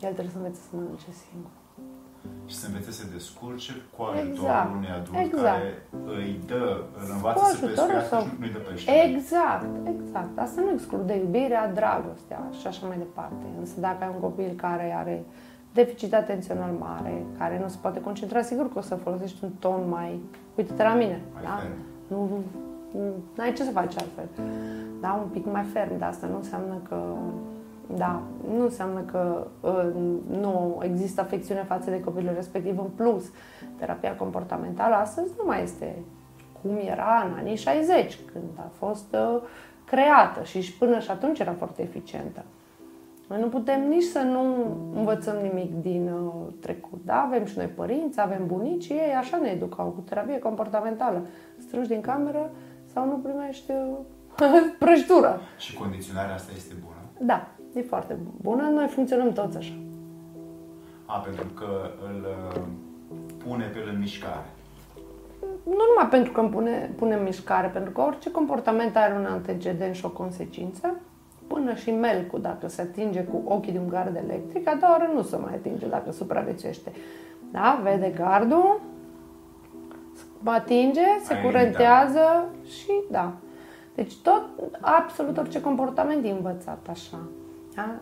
El 0.00 0.12
trebuie 0.12 0.32
să 0.32 0.36
învețe 0.36 0.60
să 0.60 0.68
mănânce 0.76 1.10
singur. 1.30 1.50
Și 2.46 2.54
să 2.56 2.66
învețe 2.66 2.90
să 2.90 3.00
se 3.02 3.08
descurce 3.12 3.72
cu 3.96 4.02
ajutorul 4.02 4.30
Exact. 4.30 4.70
unui 4.76 4.92
adult 4.98 5.16
Exact. 5.26 5.42
care 5.44 5.70
îi 6.20 6.32
dă, 6.46 6.64
îl 7.00 7.08
învață 7.16 7.38
Cu 7.38 7.44
să 7.44 7.50
ajutorul 7.54 7.74
pescuiască 7.76 8.14
sau- 8.14 8.22
și 8.28 8.34
nu-i 8.40 8.52
dă 8.56 8.58
pește. 8.58 8.90
Exact, 9.06 9.72
exact. 9.94 10.34
Asta 10.44 10.60
nu 10.60 10.70
exclude 10.76 11.14
iubirea, 11.24 11.62
dragostea 11.80 12.40
și 12.58 12.66
așa 12.66 12.84
mai 12.90 12.98
departe. 13.06 13.44
Însă 13.60 13.74
dacă 13.86 14.00
ai 14.04 14.10
un 14.14 14.20
copil 14.26 14.50
care 14.66 14.86
are 15.02 15.16
deficit 15.74 16.14
atențional 16.14 16.70
mare, 16.78 17.22
care 17.38 17.58
nu 17.62 17.68
se 17.68 17.76
poate 17.80 18.00
concentra, 18.00 18.42
sigur 18.42 18.72
că 18.72 18.78
o 18.78 18.80
să 18.80 18.94
folosești 18.94 19.44
un 19.44 19.50
ton 19.58 19.88
mai... 19.88 20.20
Uite-te 20.54 20.82
la 20.82 20.94
mine, 20.94 21.20
Mai 21.34 21.42
da? 21.42 21.48
ferm. 21.48 21.72
Nu, 22.06 22.28
nu 23.34 23.42
ai 23.42 23.52
ce 23.52 23.64
să 23.64 23.70
faci 23.70 23.96
altfel. 23.96 24.28
Da, 25.00 25.20
un 25.22 25.28
pic 25.28 25.46
mai 25.52 25.62
ferm, 25.62 25.98
dar 25.98 26.08
asta 26.08 26.26
nu 26.26 26.36
înseamnă 26.36 26.80
că 26.88 26.96
da, 27.96 28.22
nu 28.56 28.62
înseamnă 28.62 29.00
că 29.00 29.46
uh, 29.60 29.86
nu 30.40 30.80
există 30.82 31.20
afecțiune 31.20 31.62
față 31.62 31.90
de 31.90 32.00
copilul 32.00 32.32
respectiv. 32.34 32.78
În 32.78 32.88
plus, 32.94 33.24
terapia 33.78 34.16
comportamentală 34.16 34.94
astăzi 34.94 35.32
nu 35.38 35.44
mai 35.46 35.62
este 35.62 35.96
cum 36.62 36.76
era 36.76 37.26
în 37.30 37.38
anii 37.38 37.56
60, 37.56 38.18
când 38.32 38.44
a 38.56 38.70
fost 38.78 39.14
uh, 39.14 39.40
creată 39.84 40.42
și 40.42 40.60
și 40.60 40.76
până 40.76 40.98
și 40.98 41.10
atunci 41.10 41.38
era 41.38 41.52
foarte 41.52 41.82
eficientă. 41.82 42.42
Noi 43.28 43.40
nu 43.40 43.48
putem 43.48 43.88
nici 43.88 44.02
să 44.02 44.18
nu 44.18 44.42
învățăm 44.94 45.36
nimic 45.42 45.74
din 45.74 46.08
uh, 46.12 46.32
trecut. 46.60 47.00
Da? 47.04 47.20
Avem 47.20 47.44
și 47.44 47.56
noi 47.56 47.66
părinți, 47.66 48.20
avem 48.20 48.46
bunici 48.46 48.82
și 48.82 48.92
ei 48.92 49.14
așa 49.18 49.36
ne 49.36 49.48
educau, 49.48 49.86
cu 49.86 50.00
terapie 50.00 50.38
comportamentală. 50.38 51.26
Strângi 51.58 51.88
din 51.88 52.00
cameră 52.00 52.50
sau 52.92 53.06
nu 53.06 53.16
primești 53.16 53.70
uh, 53.70 53.98
prăjitură. 54.78 55.40
Și 55.58 55.74
condiționarea 55.74 56.34
asta 56.34 56.52
este 56.56 56.74
bună. 56.84 57.26
Da, 57.26 57.48
e 57.74 57.82
foarte 57.82 58.16
bună. 58.40 58.62
Noi 58.62 58.86
funcționăm 58.86 59.32
toți 59.32 59.56
așa. 59.56 59.74
A, 61.06 61.18
pentru 61.18 61.46
că 61.46 61.90
îl 62.10 62.26
uh, 62.54 62.62
pune 63.44 63.64
pe 63.64 63.78
el 63.78 63.88
în 63.92 63.98
mișcare. 63.98 64.46
Nu 65.64 65.82
numai 65.94 66.08
pentru 66.10 66.32
că 66.32 66.40
îmi 66.40 66.50
pune, 66.50 66.92
pune 66.96 67.14
în 67.14 67.22
mișcare, 67.22 67.68
pentru 67.68 67.90
că 67.90 68.00
orice 68.00 68.30
comportament 68.30 68.96
are 68.96 69.14
un 69.14 69.24
antecedent 69.24 69.94
și 69.94 70.04
o 70.04 70.10
consecință, 70.10 71.00
până 71.46 71.74
și 71.74 71.90
melcul, 71.90 72.40
dacă 72.40 72.68
se 72.68 72.80
atinge 72.80 73.24
cu 73.24 73.42
ochii 73.44 73.72
de 73.72 73.78
un 73.78 73.88
gard 73.88 74.16
electric, 74.16 74.68
a 74.68 74.74
doua 74.80 74.92
oară 74.92 75.10
nu 75.14 75.22
se 75.22 75.36
mai 75.36 75.52
atinge 75.54 75.88
dacă 75.88 76.12
supraviețuiește. 76.12 76.92
Da? 77.52 77.80
Vede 77.82 78.12
gardul, 78.16 78.80
mă 80.38 80.50
atinge, 80.50 81.06
se 81.22 81.34
Ai 81.34 81.42
curentează 81.42 82.48
și 82.64 82.92
da. 83.10 83.32
Deci 83.94 84.16
tot, 84.16 84.44
absolut 84.80 85.38
orice 85.38 85.60
comportament 85.60 86.24
e 86.24 86.30
învățat 86.30 86.86
așa. 86.90 87.18
Da? 87.74 87.94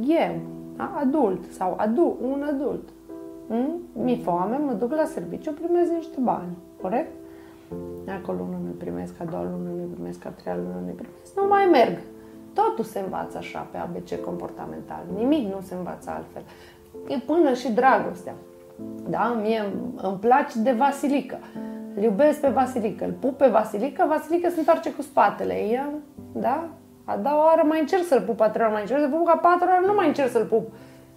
Eu, 0.00 0.40
da? 0.76 0.96
adult 1.00 1.52
sau 1.52 1.74
adu, 1.78 2.16
un 2.20 2.42
adult, 2.42 2.88
Mm? 3.52 3.80
Mi-e 3.92 4.16
foame, 4.16 4.56
mă 4.56 4.72
duc 4.72 4.92
la 4.92 5.04
serviciu, 5.04 5.52
primesc 5.52 5.90
niște 5.90 6.18
bani, 6.20 6.56
corect? 6.80 7.10
Acolo 8.22 8.38
lună 8.38 8.56
nu 8.66 8.70
primesc, 8.78 9.20
a 9.20 9.24
doua 9.24 9.42
lună 9.42 9.68
nu 9.80 9.86
primesc, 9.94 10.24
a 10.24 10.28
treia 10.28 10.56
lună 10.56 10.74
nu 10.86 10.92
primesc, 10.92 11.36
nu 11.36 11.46
mai 11.48 11.64
merg. 11.70 11.98
Totul 12.54 12.84
se 12.84 12.98
învață 12.98 13.36
așa 13.38 13.66
pe 13.70 13.78
ABC 13.78 14.24
comportamental, 14.24 15.02
nimic 15.16 15.52
nu 15.54 15.60
se 15.60 15.74
învață 15.74 16.10
altfel. 16.10 16.42
E 17.08 17.16
până 17.18 17.52
și 17.54 17.72
dragostea. 17.72 18.34
Da, 19.08 19.36
mie 19.42 19.58
îmi- 19.58 19.94
îmi 20.02 20.18
place 20.18 20.58
de 20.58 20.72
Vasilică. 20.72 21.38
Îl 21.96 22.02
iubesc 22.02 22.40
pe 22.40 22.48
Vasilică, 22.48 23.04
îl 23.04 23.12
pup 23.12 23.36
pe 23.36 23.46
Vasilică, 23.46 24.04
Vasilică 24.08 24.48
se 24.50 24.58
întoarce 24.58 24.92
cu 24.92 25.02
spatele. 25.02 25.54
Ea, 25.54 25.88
da? 26.32 26.68
A 27.04 27.16
doua 27.16 27.44
oară 27.44 27.62
mai 27.66 27.80
încerc 27.80 28.04
să-l 28.04 28.20
pup, 28.20 28.40
a 28.40 28.48
treia 28.48 28.66
oară 28.66 28.72
mai 28.72 28.82
încerc 28.82 29.00
să-l 29.00 29.18
pup, 29.18 29.28
a 29.28 29.36
patra 29.36 29.66
oară 29.72 29.86
nu 29.86 29.94
mai 29.94 30.06
încerc 30.06 30.30
să-l 30.30 30.44
pup. 30.44 30.72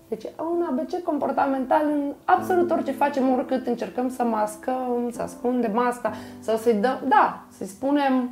Deci 0.08 0.24
un 0.54 0.66
ABC 0.70 1.04
comportamental 1.04 1.82
în 1.86 2.14
absolut 2.26 2.72
orice 2.72 2.92
facem, 2.92 3.32
oricât 3.34 3.68
încercăm 3.68 4.10
să 4.10 4.24
mascăm, 4.24 5.10
să 5.12 5.22
ascundem 5.22 5.74
masca 5.74 6.12
sau 6.40 6.58
să-i 6.58 6.74
dăm, 6.74 7.00
da, 7.08 7.44
să-i 7.50 7.68
spunem 7.68 8.30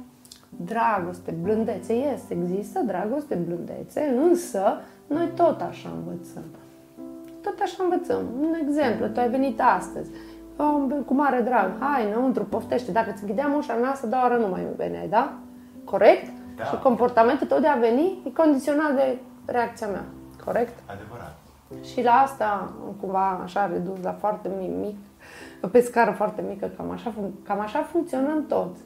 dragoste, 0.58 1.32
blândețe, 1.42 1.94
este, 1.94 2.34
există 2.34 2.80
dragoste, 2.86 3.36
blândețe, 3.36 4.16
însă 4.18 4.62
noi 5.08 5.32
tot 5.36 5.62
așa 5.62 5.90
învățăm. 5.96 6.44
Tot 7.42 7.60
așa 7.62 7.84
învățăm. 7.84 8.24
Un 8.42 8.54
exemplu, 8.68 9.08
tu 9.08 9.20
ai 9.20 9.30
venit 9.30 9.62
astăzi, 9.78 10.10
Oh, 10.58 10.86
cu 11.06 11.14
mare 11.14 11.42
drag, 11.42 11.72
hai 11.80 12.08
înăuntru, 12.12 12.44
poftește. 12.44 12.92
Dacă 12.92 13.12
îți 13.12 13.22
închideam 13.22 13.54
ușa 13.54 13.74
în 13.74 13.84
asta, 13.84 14.08
doar 14.08 14.38
nu 14.38 14.48
mai 14.48 14.68
veneai, 14.76 15.08
da? 15.08 15.34
Corect? 15.84 16.32
Da. 16.58 16.64
Și 16.64 16.76
comportamentul 16.76 17.48
tău 17.48 17.60
de 17.60 17.68
a 17.68 17.76
veni 17.76 18.22
e 18.26 18.30
condiționat 18.30 18.96
de 18.96 19.18
reacția 19.46 19.88
mea. 19.88 20.04
Corect? 20.46 20.80
Adevărat. 20.86 21.36
Și 21.84 22.04
la 22.04 22.12
asta, 22.12 22.74
cumva 23.00 23.40
așa 23.44 23.66
redus 23.66 24.02
la 24.04 24.12
foarte 24.12 24.50
mic, 24.60 24.70
mic 24.80 24.96
pe 25.72 25.82
scară 25.82 26.12
foarte 26.12 26.44
mică, 26.50 26.72
cam 26.78 26.92
așa, 26.92 27.12
fun- 27.12 27.44
cam 27.48 27.60
așa 27.60 27.80
funcționăm 27.80 28.46
toți. 28.48 28.82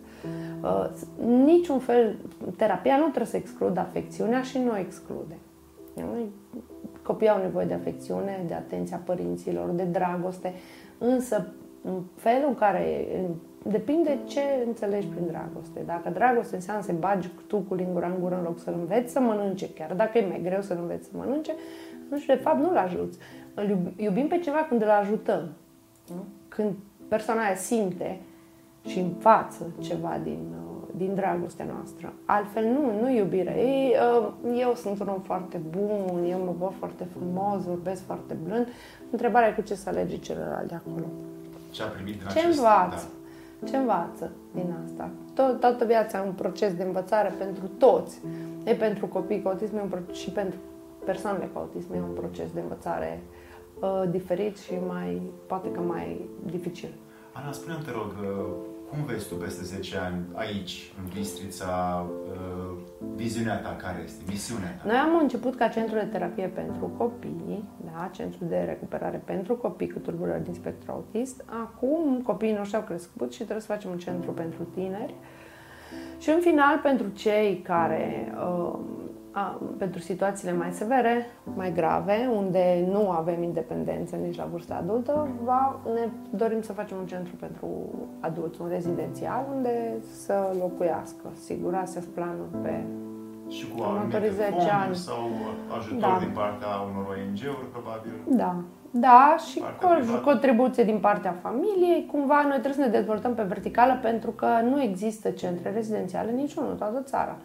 Uh, 0.62 0.90
niciun 1.26 1.80
fel, 1.80 2.16
terapia 2.58 2.96
nu 2.98 3.04
trebuie 3.04 3.26
să 3.26 3.38
excludă 3.38 3.80
afecțiunea 3.80 4.42
și 4.42 4.58
nu 4.58 4.72
o 4.72 4.78
exclude. 4.78 5.38
Nu? 5.96 6.04
Copiii 7.04 7.30
au 7.30 7.42
nevoie 7.42 7.66
de 7.66 7.74
afecțiune, 7.74 8.44
de 8.48 8.54
atenția 8.54 9.02
părinților, 9.06 9.70
de 9.70 9.84
dragoste, 9.84 10.54
însă 10.98 11.48
în 11.84 12.02
felul 12.16 12.48
în 12.48 12.56
care 12.56 13.08
depinde 13.64 14.20
ce 14.26 14.40
înțelegi 14.66 15.08
prin 15.08 15.28
dragoste. 15.28 15.84
Dacă 15.86 16.10
dragoste 16.10 16.56
înseamnă 16.56 16.84
să 16.84 16.94
bagi 17.00 17.30
tu 17.48 17.58
cu 17.58 17.74
lingura 17.76 18.08
în 18.08 18.20
gură 18.20 18.36
în 18.36 18.44
loc 18.44 18.60
să-l 18.60 18.76
înveți 18.80 19.12
să 19.12 19.20
mănânce, 19.20 19.70
chiar 19.70 19.94
dacă 19.94 20.18
e 20.18 20.28
mai 20.28 20.42
greu 20.44 20.62
să-l 20.62 20.78
înveți 20.82 21.06
să 21.06 21.12
mănânce, 21.14 21.54
atunci 22.06 22.26
de 22.26 22.34
fapt 22.34 22.60
nu-l 22.60 22.78
ajuți. 22.78 23.18
Îl 23.54 23.78
iubim 23.96 24.28
pe 24.28 24.40
ceva 24.40 24.66
când 24.70 24.82
îl 24.82 24.90
ajutăm. 24.90 25.50
Nu? 26.08 26.26
Când 26.48 26.74
persoana 27.08 27.44
aia 27.44 27.56
simte 27.56 28.20
și 28.88 29.00
învață 29.00 29.72
ceva 29.80 30.20
din, 30.24 30.40
uh, 30.52 30.88
din 30.96 31.16
dragostea 31.16 31.66
noastră. 31.74 32.14
Altfel 32.26 32.64
nu, 32.64 33.02
nu 33.02 33.10
iubire. 33.10 33.54
Ei, 33.58 33.96
uh, 34.20 34.60
eu 34.60 34.74
sunt 34.76 35.00
un 35.00 35.08
om 35.08 35.22
foarte 35.22 35.62
bun, 35.70 36.26
eu 36.30 36.40
mă 36.40 36.54
văd 36.60 36.74
foarte 36.80 37.08
frumos, 37.16 37.64
vorbesc 37.64 38.06
foarte 38.06 38.38
blând. 38.44 38.68
Întrebarea 39.12 39.48
e 39.48 39.52
cu 39.52 39.62
ce 39.62 39.76
să 39.76 39.90
alege 39.90 40.18
celălalt 40.18 40.68
de 40.68 40.76
acolo. 40.76 41.06
Ce 41.72 41.84
a 41.84 41.86
primit 41.86 42.14
din 42.14 42.28
Ce 42.32 42.40
acest... 42.40 42.58
învață? 42.58 43.10
Da. 43.60 43.68
Ce 43.68 43.78
învață 43.78 44.32
din 44.54 44.76
asta? 44.86 45.10
Tot, 45.34 45.60
toată 45.60 45.86
viața 45.86 46.18
e 46.18 46.28
un 46.28 46.34
proces 46.34 46.74
de 46.74 46.84
învățare 46.84 47.34
pentru 47.38 47.68
toți. 47.78 48.22
E 48.64 48.74
pentru 48.74 49.08
copii 49.08 49.42
cu 49.42 49.48
autism 49.48 49.78
e 49.78 49.82
un 49.82 49.88
proces, 49.88 50.18
și 50.18 50.30
pentru 50.30 50.60
persoanele 51.06 51.50
cu 51.54 51.60
autism 51.60 51.94
e 51.94 51.98
un 51.98 52.14
proces 52.14 52.52
de 52.54 52.60
învățare 52.60 53.22
uh, 53.80 54.04
diferit 54.10 54.58
și 54.58 54.74
mai, 54.88 55.22
poate 55.48 55.72
că 55.72 55.80
mai 55.80 56.30
dificil. 56.46 56.90
Ana, 57.32 57.52
spune 57.52 57.78
te 57.86 57.92
rog, 57.92 58.14
uh, 58.22 58.54
cum 58.96 59.06
vezi 59.06 59.28
tu 59.28 59.36
peste 59.36 59.64
10 59.64 59.98
ani 59.98 60.26
aici, 60.34 60.92
în 61.00 61.10
Bistrița, 61.14 62.06
uh, 62.32 62.78
viziunea 63.16 63.58
ta 63.58 63.76
care 63.82 64.02
este, 64.04 64.24
misiunea 64.28 64.72
ta? 64.78 64.84
Noi 64.86 64.96
am 64.96 65.20
început 65.22 65.56
ca 65.56 65.68
centru 65.68 65.96
de 65.96 66.06
terapie 66.12 66.48
pentru 66.48 66.94
copii, 66.98 67.64
da, 67.86 68.10
centru 68.12 68.46
de 68.46 68.64
recuperare 68.66 69.22
pentru 69.26 69.56
copii 69.56 69.90
cu 69.90 70.00
tulburări 70.00 70.44
din 70.44 70.54
spectru 70.54 70.92
autist. 70.92 71.44
Acum 71.64 72.22
copiii 72.24 72.54
noștri 72.54 72.78
au 72.78 72.84
crescut 72.84 73.32
și 73.32 73.38
trebuie 73.38 73.62
să 73.62 73.72
facem 73.72 73.92
un 73.92 73.98
centru 73.98 74.32
pentru 74.32 74.64
tineri. 74.64 75.14
Și 76.18 76.30
în 76.30 76.40
final, 76.40 76.80
pentru 76.84 77.08
cei 77.10 77.62
care 77.62 78.34
uh, 78.34 78.42
a, 78.42 78.80
pentru 79.78 80.00
situațiile 80.00 80.54
mai 80.54 80.72
severe, 80.72 81.26
mai 81.56 81.72
grave, 81.74 82.30
unde 82.36 82.88
nu 82.92 83.10
avem 83.10 83.44
independență 83.44 84.16
nici 84.16 84.38
la 84.38 84.48
vârsta 84.52 84.76
adultă, 84.76 85.28
va, 85.44 85.80
ne 85.94 86.08
dorim 86.30 86.62
să 86.62 86.74
facem 86.74 86.98
un 86.98 87.06
centru 87.06 87.34
pentru 87.40 87.68
adulți, 88.20 88.62
un 88.62 88.68
rezidențial, 88.70 89.46
unde 89.56 89.94
să 90.26 90.56
locuiască. 90.60 91.26
Sigur, 91.44 91.74
astea 91.74 92.02
sunt 92.02 92.14
planuri 92.14 92.50
pe 92.62 92.84
Și 93.48 93.68
cu 93.70 93.80
Următorii 93.82 94.16
anumite 94.16 94.30
10 94.36 94.50
fonduri 94.50 94.70
ani. 94.72 94.96
sau 94.96 95.22
ajutor 95.78 96.00
Da. 96.00 96.18
din 96.20 96.32
partea 96.34 96.68
unor 96.90 97.06
ONG-uri, 97.14 97.70
probabil. 97.72 98.12
Da. 98.28 98.56
Da, 98.98 99.36
și 99.50 99.60
Partea 99.60 99.90
co- 99.90 99.98
privată. 100.00 100.22
contribuție 100.24 100.84
din 100.84 100.98
partea 101.00 101.36
familiei. 101.42 102.06
Cumva 102.12 102.42
noi 102.42 102.60
trebuie 102.64 102.74
să 102.74 102.80
ne 102.92 102.98
dezvoltăm 103.00 103.34
pe 103.34 103.44
verticală 103.44 104.00
pentru 104.02 104.32
că 104.32 104.48
nu 104.70 104.82
există 104.82 105.30
centre 105.30 105.72
rezidențiale 105.72 106.32
niciunul 106.32 106.70
în 106.72 106.78
toată 106.78 107.02
țara. 107.04 107.36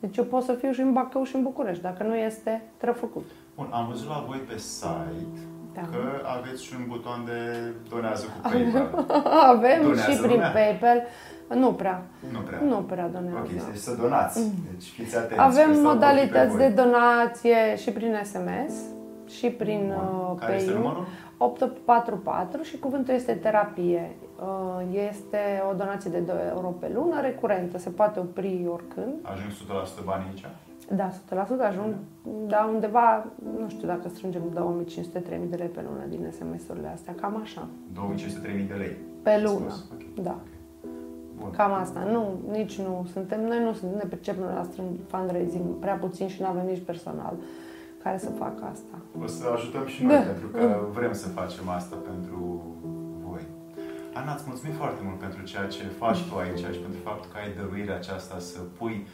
Deci 0.00 0.16
eu 0.16 0.24
pot 0.24 0.42
să 0.42 0.52
fiu 0.52 0.70
și 0.72 0.80
în 0.80 0.92
Bacău 0.92 1.24
și 1.24 1.36
în 1.36 1.42
București. 1.42 1.82
Dacă 1.82 2.02
nu 2.02 2.14
este, 2.16 2.62
trebuie 2.76 3.00
făcut. 3.00 3.24
Bun, 3.56 3.68
am 3.72 3.86
văzut 3.88 4.08
la 4.08 4.24
voi 4.28 4.38
pe 4.38 4.56
site 4.58 5.38
Da. 5.74 5.80
că 5.80 5.98
aveți 6.38 6.64
și 6.64 6.72
un 6.78 6.84
buton 6.88 7.22
de 7.26 7.40
donează 7.88 8.24
cu 8.26 8.38
PayPal. 8.48 9.06
Avem 9.46 9.82
Donează 9.82 10.10
și 10.10 10.16
prin 10.18 10.30
lumea? 10.30 10.50
PayPal. 10.50 11.02
Nu 11.54 11.72
prea. 11.72 12.02
nu 12.32 12.38
prea. 12.38 12.60
Nu 12.68 12.76
prea 12.76 13.08
donează. 13.08 13.38
Ok, 13.38 13.48
deci 13.50 13.76
să 13.76 13.94
donați. 14.00 14.52
Deci 14.70 14.88
fiți 14.88 15.16
atenți. 15.16 15.34
că 15.34 15.40
Avem 15.40 15.72
stau 15.74 15.82
modalități 15.92 16.52
ochii 16.54 16.56
pe 16.66 16.68
de 16.68 16.74
voi. 16.82 16.84
donație 16.84 17.76
și 17.76 17.90
prin 17.90 18.14
SMS 18.22 18.74
și 19.36 19.46
prin 19.50 19.92
Bun. 19.96 20.30
uh, 20.30 20.38
Care 20.40 20.54
este 20.54 20.70
PayU. 20.70 20.82
numărul? 20.82 21.06
844 21.38 22.62
și 22.62 22.78
cuvântul 22.78 23.14
este 23.14 23.32
terapie. 23.32 24.16
Uh, 24.40 25.06
Este 25.10 25.62
o 25.70 25.74
donație 25.74 26.10
de 26.10 26.18
2 26.18 26.36
euro 26.54 26.66
pe 26.68 26.90
lună, 26.94 27.20
recurentă, 27.20 27.78
se 27.78 27.90
poate 27.90 28.18
opri 28.18 28.66
oricând. 28.72 29.14
Ajung 29.22 29.50
100% 30.02 30.04
bani 30.04 30.24
aici? 30.28 30.44
Da, 30.92 31.10
100% 31.10 31.68
ajung, 31.68 31.94
da, 32.46 32.70
undeva, 32.74 33.26
nu 33.60 33.68
știu 33.68 33.86
dacă 33.88 34.08
strângem 34.08 34.42
2500-3000 34.50 35.50
de 35.50 35.56
lei 35.56 35.66
pe 35.68 35.84
lună 35.88 36.04
din 36.08 36.32
SMS-urile 36.38 36.88
astea, 36.88 37.14
cam 37.20 37.40
așa. 37.42 37.68
2500-3000 37.94 38.68
de 38.68 38.74
lei. 38.74 38.96
Pe 39.22 39.30
Ați 39.30 39.42
lună, 39.42 39.68
spus. 39.70 39.84
Ok. 39.92 40.22
da. 40.24 40.36
Bun. 41.38 41.50
Cam 41.50 41.72
asta. 41.72 42.00
Nu, 42.10 42.26
nici 42.50 42.78
nu 42.80 43.06
suntem, 43.12 43.40
noi 43.46 43.62
nu 43.64 43.72
suntem, 43.72 43.96
ne 43.98 44.08
percepem 44.08 44.44
la 44.54 44.62
strâng 44.70 44.88
fundraising 45.06 45.64
prea 45.80 45.94
puțin 45.94 46.28
și 46.28 46.40
nu 46.42 46.46
avem 46.46 46.66
nici 46.66 46.82
personal 46.84 47.34
care 48.02 48.18
să 48.18 48.30
facă 48.30 48.62
asta. 48.72 48.94
O 49.22 49.26
să 49.26 49.44
ajutăm 49.54 49.86
și 49.86 50.04
noi, 50.04 50.14
Da. 50.16 50.20
pentru 50.20 50.46
că 50.46 50.80
vrem 50.92 51.12
să 51.12 51.28
facem 51.28 51.68
asta 51.68 51.96
pentru 52.10 52.38
voi. 53.26 53.42
Ana, 54.14 54.34
îți 54.34 54.44
mulțumim 54.46 54.74
foarte 54.74 55.00
mult 55.04 55.18
pentru 55.18 55.42
ceea 55.42 55.66
ce 55.66 55.82
faci 56.02 56.20
tu 56.28 56.36
aici 56.36 56.58
și 56.74 56.80
pentru 56.86 57.00
faptul 57.08 57.30
că 57.32 57.36
ai 57.42 57.52
dăruirea 57.58 57.96
aceasta 57.96 58.38
să 58.38 58.58
pui 58.78 59.06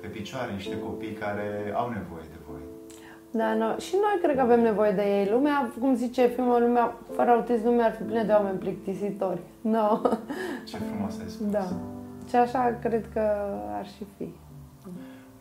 pe 0.00 0.06
picioare 0.06 0.52
niște 0.52 0.78
copii 0.80 1.12
care 1.12 1.46
au 1.74 1.88
nevoie 1.88 2.26
de 2.34 2.38
voi. 2.48 2.62
Da, 3.32 3.54
no, 3.54 3.76
și 3.76 3.94
noi 3.94 4.16
cred 4.22 4.34
că 4.36 4.40
avem 4.42 4.60
nevoie 4.60 4.92
de 4.92 5.02
ei. 5.02 5.28
Lumea, 5.30 5.72
cum 5.80 5.94
zice 5.94 6.26
filmul, 6.26 6.60
lumea 6.62 6.96
fără 7.16 7.30
autism, 7.30 7.64
lumea 7.64 7.84
ar 7.86 7.92
fi 7.92 8.02
plină 8.02 8.22
de 8.22 8.32
oameni 8.32 8.58
plictisitori. 8.58 9.40
No. 9.60 10.00
Ce 10.68 10.76
frumos 10.76 11.18
ai 11.18 11.28
spus. 11.28 11.50
Da. 11.50 11.66
Și 12.28 12.36
așa 12.36 12.78
cred 12.82 13.04
că 13.12 13.20
ar 13.78 13.86
și 13.86 14.04
fi. 14.16 14.34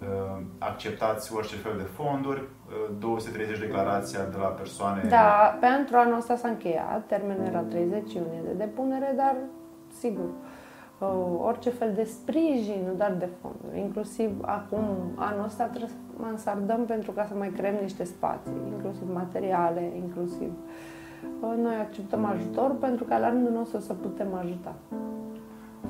Uh, 0.01 0.41
Acceptați 0.57 1.33
orice 1.35 1.55
fel 1.55 1.73
de 1.77 1.83
fonduri, 1.83 2.39
uh, 2.39 2.95
230 2.99 3.59
declarația 3.59 4.23
de 4.25 4.37
la 4.37 4.47
persoane. 4.47 5.03
Da, 5.09 5.57
pentru 5.59 5.97
anul 5.97 6.17
ăsta 6.17 6.35
s-a 6.35 6.47
încheiat, 6.47 7.05
termenul 7.07 7.45
era 7.45 7.59
30 7.59 8.13
iunie 8.13 8.41
de 8.45 8.53
depunere, 8.57 9.13
dar 9.15 9.35
sigur, 9.99 10.29
uh, 10.99 11.07
orice 11.41 11.69
fel 11.69 11.93
de 11.93 12.03
sprijin, 12.03 12.83
nu 12.87 12.93
doar 12.93 13.11
de 13.11 13.29
fonduri. 13.41 13.79
Inclusiv 13.79 14.29
acum, 14.41 14.85
anul 15.15 15.45
ăsta 15.45 15.63
trebuie 15.63 15.89
să 15.89 16.23
mansardăm 16.23 16.85
pentru 16.85 17.11
ca 17.11 17.25
să 17.25 17.33
mai 17.33 17.49
creăm 17.49 17.75
niște 17.81 18.03
spații, 18.03 18.61
inclusiv 18.73 19.13
materiale, 19.13 19.91
inclusiv. 19.95 20.51
Uh, 21.41 21.53
Noi 21.61 21.75
acceptăm 21.75 22.25
ajutor 22.25 22.75
pentru 22.79 23.03
ca 23.03 23.17
la 23.17 23.29
rândul 23.29 23.53
nostru 23.53 23.79
să 23.79 23.93
putem 23.93 24.33
ajuta. 24.33 24.75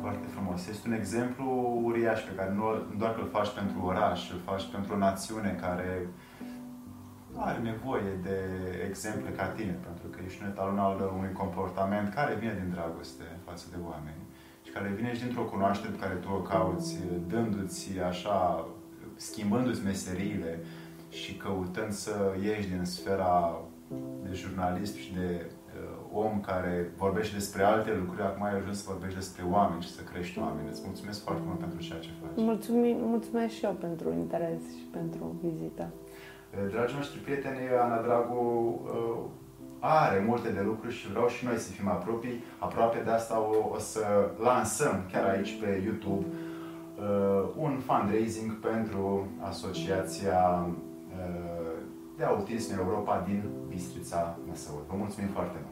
Foarte 0.10 0.28
frumos. 0.28 0.68
Este 0.68 0.88
un 0.88 0.94
exemplu 0.94 1.46
uriaș 1.84 2.20
pe 2.22 2.34
care 2.36 2.52
nu 2.54 2.64
nu 2.92 2.96
doar 2.98 3.14
că 3.14 3.22
îl 3.22 3.30
faci 3.38 3.52
pentru 3.60 3.78
oraș, 3.86 4.32
îl 4.32 4.40
faci 4.46 4.66
pentru 4.72 4.94
o 4.94 4.98
națiune 4.98 5.58
care 5.62 6.08
are 7.36 7.60
nevoie 7.60 8.12
de 8.24 8.38
exemple 8.88 9.30
ca 9.30 9.46
tine, 9.46 9.76
pentru 9.88 10.08
că 10.08 10.20
ești 10.26 10.42
un 10.44 10.50
etalon 10.50 10.80
al 10.80 11.12
unui 11.18 11.32
comportament 11.32 12.14
care 12.14 12.36
vine 12.36 12.60
din 12.62 12.70
dragoste 12.72 13.24
față 13.46 13.66
de 13.72 13.78
oameni 13.90 14.22
și 14.66 14.72
care 14.72 14.94
vine 14.96 15.14
și 15.14 15.24
dintr-o 15.24 15.50
cunoaștere 15.54 15.92
pe 15.92 16.00
care 16.00 16.14
tu 16.14 16.30
o 16.32 16.42
cauți, 16.42 16.98
dându-ți 17.28 18.00
așa, 18.00 18.68
schimbându-ți 19.16 19.84
meseriile 19.84 20.60
și 21.10 21.36
căutând 21.36 21.92
să 21.92 22.36
ieși 22.42 22.70
din 22.70 22.84
sfera 22.84 23.62
de 24.24 24.34
jurnalist 24.34 24.96
și 24.96 25.14
de 25.14 25.46
uh, 25.46 25.59
om 26.14 26.40
care 26.40 26.92
vorbește 26.98 27.36
despre 27.36 27.64
alte 27.64 27.92
lucruri, 28.00 28.22
acum 28.22 28.44
ai 28.44 28.56
ajuns 28.56 28.78
să 28.78 28.90
vorbești 28.92 29.18
despre 29.18 29.44
oameni 29.52 29.82
și 29.82 29.92
să 29.92 30.02
crești 30.02 30.40
oameni. 30.40 30.68
Îți 30.70 30.82
mulțumesc 30.86 31.24
foarte 31.24 31.42
mult 31.46 31.60
pentru 31.60 31.80
ceea 31.80 32.00
ce 32.00 32.10
faci. 32.22 32.44
Mulțumim, 32.46 32.98
mulțumesc 33.02 33.54
și 33.54 33.66
eu 33.66 33.72
pentru 33.72 34.12
interes 34.14 34.62
și 34.78 34.86
pentru 34.92 35.36
vizită. 35.42 35.86
Dragii 36.70 36.96
noștri 36.96 37.20
prieteni, 37.20 37.60
Ana 37.82 38.02
Dragu 38.02 38.42
uh, 38.84 39.24
are 39.80 40.24
multe 40.28 40.50
de 40.50 40.62
lucruri 40.62 40.94
și 40.94 41.10
vreau 41.10 41.28
și 41.28 41.46
noi 41.46 41.58
să 41.58 41.72
fim 41.72 41.88
apropii, 41.88 42.44
aproape 42.60 43.00
de 43.04 43.10
asta 43.12 43.40
o, 43.40 43.74
o 43.76 43.78
să 43.78 44.02
lansăm 44.44 45.06
chiar 45.12 45.26
aici 45.30 45.60
pe 45.62 45.82
YouTube 45.86 46.26
uh, 46.26 47.50
un 47.58 47.80
fundraising 47.86 48.60
pentru 48.60 49.28
Asociația 49.40 50.68
uh, 50.68 51.78
de 52.18 52.24
Autism 52.24 52.80
Europa 52.80 53.24
din 53.28 53.44
Bistrița 53.68 54.38
Năsăud. 54.48 54.84
Vă 54.88 54.96
mulțumim 54.98 55.30
foarte 55.30 55.58
mult! 55.64 55.69